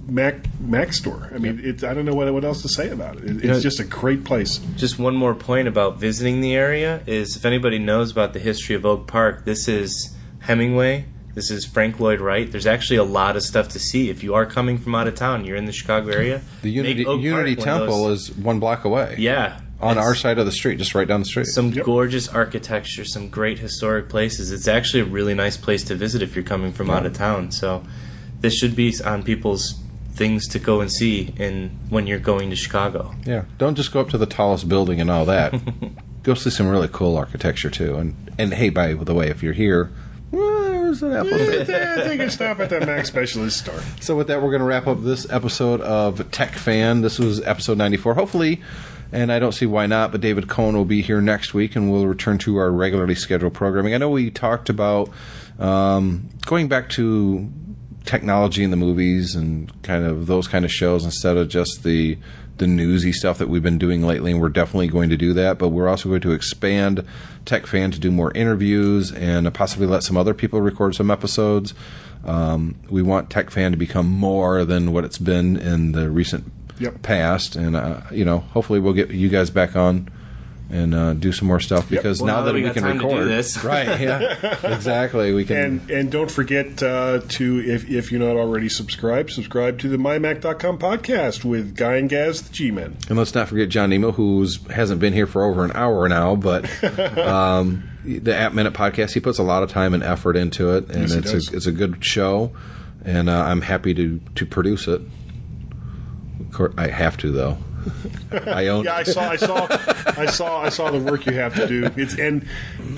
[0.09, 1.31] Mac Mac store.
[1.35, 3.25] I mean, it's I don't know what what else to say about it.
[3.25, 4.59] it it's know- just a great place.
[4.77, 8.75] Just one more point about visiting the area is if anybody knows about the history
[8.77, 11.07] of Oak Park, this is Hemingway.
[11.37, 12.51] This is Frank Lloyd Wright.
[12.51, 15.14] There's actually a lot of stuff to see if you are coming from out of
[15.16, 15.45] town.
[15.45, 16.41] You're in the Chicago area.
[16.62, 19.16] The Unity, Unity Park one of Temple those- is one block away.
[19.18, 21.45] yeah On our side of the street, just right down the street.
[21.49, 21.84] Some Yep.
[21.84, 24.51] gorgeous architecture, some great historic places.
[24.51, 27.51] It's actually a really nice place to visit if you're coming from out of town.
[27.51, 27.82] So
[28.41, 29.74] this should be on people's
[30.14, 33.14] things to go and see in when you're going to Chicago.
[33.26, 35.53] Yeah, don't just go up to the tallest building and all that.
[36.22, 37.97] go see some really cool architecture too.
[37.97, 39.91] And and hey, by the way, if you're here,
[40.87, 41.26] where's an?
[42.07, 43.80] Take a stop at that Mac Specialist store.
[44.01, 47.01] so with that, we're going to wrap up this episode of Tech Fan.
[47.01, 48.14] This was episode 94.
[48.14, 48.62] Hopefully,
[49.12, 51.91] and I don't see why not, but David Cohen will be here next week, and
[51.91, 53.95] we'll return to our regularly scheduled programming.
[53.95, 55.11] I know we talked about
[55.59, 57.51] um, going back to
[58.05, 62.16] technology in the movies and kind of those kind of shows instead of just the
[62.59, 65.59] the newsy stuff that we've been doing lately and we're definitely going to do that
[65.59, 67.05] but we're also going to expand
[67.45, 71.75] tech fan to do more interviews and possibly let some other people record some episodes
[72.25, 76.51] um, we want tech fan to become more than what it's been in the recent
[76.79, 77.01] Yep.
[77.03, 80.11] past and uh, you know hopefully we'll get you guys back on
[80.69, 82.99] and uh, do some more stuff because Well, now, now that we we can time
[82.99, 83.62] to do record this.
[83.64, 88.37] right yeah exactly we can And and don't forget uh, to if if you're not
[88.37, 92.97] already subscribed, subscribe to the mymac.com podcast with Guy and Gaz the G-Men.
[93.09, 96.35] And let's not forget John Nemo, who hasn't been here for over an hour now,
[96.35, 96.64] but
[97.19, 100.89] um, the App Minute podcast, he puts a lot of time and effort into it,
[100.91, 101.53] and Yes, it's does.
[101.53, 102.51] a, it's a good show,
[103.05, 105.01] and uh, I'm happy to to produce it.
[106.41, 107.59] Of course, I have to though.
[108.47, 108.84] I own.
[108.84, 109.66] Yeah, I saw, I saw,
[110.16, 111.91] I saw, I saw the work you have to do.
[111.97, 112.47] It's and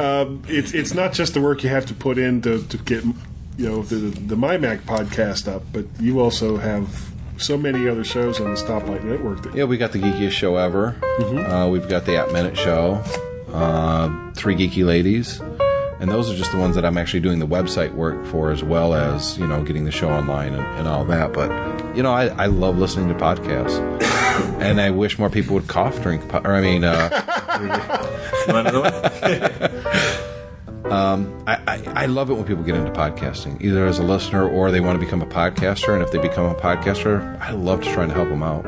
[0.01, 3.05] um, it's it's not just the work you have to put in to, to get
[3.05, 8.41] you know the the MyMac podcast up, but you also have so many other shows
[8.41, 9.43] on the Stoplight Network.
[9.43, 10.97] That, Yeah, we got the geekiest show ever.
[11.21, 13.03] Uh, we've got the App Minute show,
[13.53, 15.41] uh, three geeky ladies,
[16.01, 18.63] and those are just the ones that I'm actually doing the website work for, as
[18.63, 21.33] well as you know getting the show online and, and all that.
[21.33, 21.51] But
[21.97, 23.79] you know, I, I love listening to podcasts,
[24.61, 26.21] and I wish more people would cough during.
[26.29, 27.09] Po- or I mean, uh,
[28.47, 28.93] You want another one?
[31.47, 34.71] I, I, I love it when people get into podcasting, either as a listener or
[34.71, 35.93] they want to become a podcaster.
[35.93, 38.65] And if they become a podcaster, I love to try and help them out.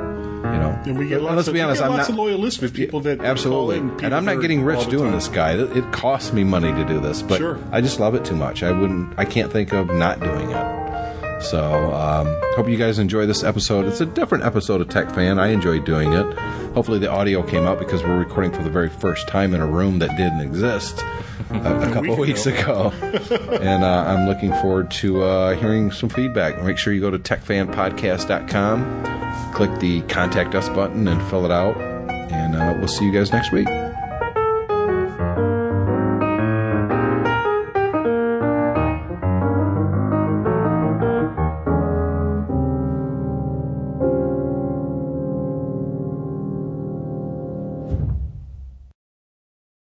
[0.53, 2.39] You know, and we get lots let's of, be honest, I'm lots not of loyal
[2.39, 3.79] listeners, people that absolutely.
[3.79, 5.53] in, and i'm not getting rich doing this guy.
[5.53, 7.59] It, costs me money to do this but Sure.
[7.73, 8.63] i just love it too much.
[8.63, 11.43] I wouldn't i can't think of not doing it.
[11.43, 13.87] So um, hope you guys enjoy this episode.
[13.87, 15.39] It's a different episode of tech fan.
[15.39, 16.39] I enjoyed doing it.
[16.75, 19.67] Hopefully the audio came out because we're recording for the very first time in a
[19.67, 21.03] room that didn't exist
[21.51, 26.09] a, a couple week weeks ago, and uh, i'm looking forward to uh, hearing some
[26.11, 26.63] feedback.
[26.63, 31.77] Make sure you go to techfanpodcast.com click the contact us button and fill it out.
[32.11, 33.69] And uh, we'll see you guys next week